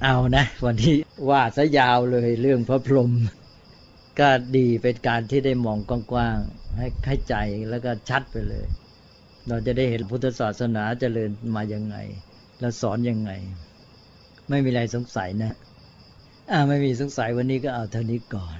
[0.03, 0.96] เอานะ วันนี้
[1.30, 3.12] ว่าซะยาวเลยเรื่องพระพรหม
[4.20, 7.34] ก็ดีเป็นการที่ได้มองกว้างๆให้ให้ใจ
[7.68, 8.66] แล้วก็ชัดไปเลย
[9.49, 11.96] เราจะได้เห็นพุทธศาสนาเจริญมายังไง
[12.61, 13.30] แล้วสอนยังไง
[14.49, 15.53] ไม่มีอะไรสงสัยนะ
[16.51, 18.59] อ่าไม่มีสงสัยวันนี้ก็เอาเท่านี้ก่อน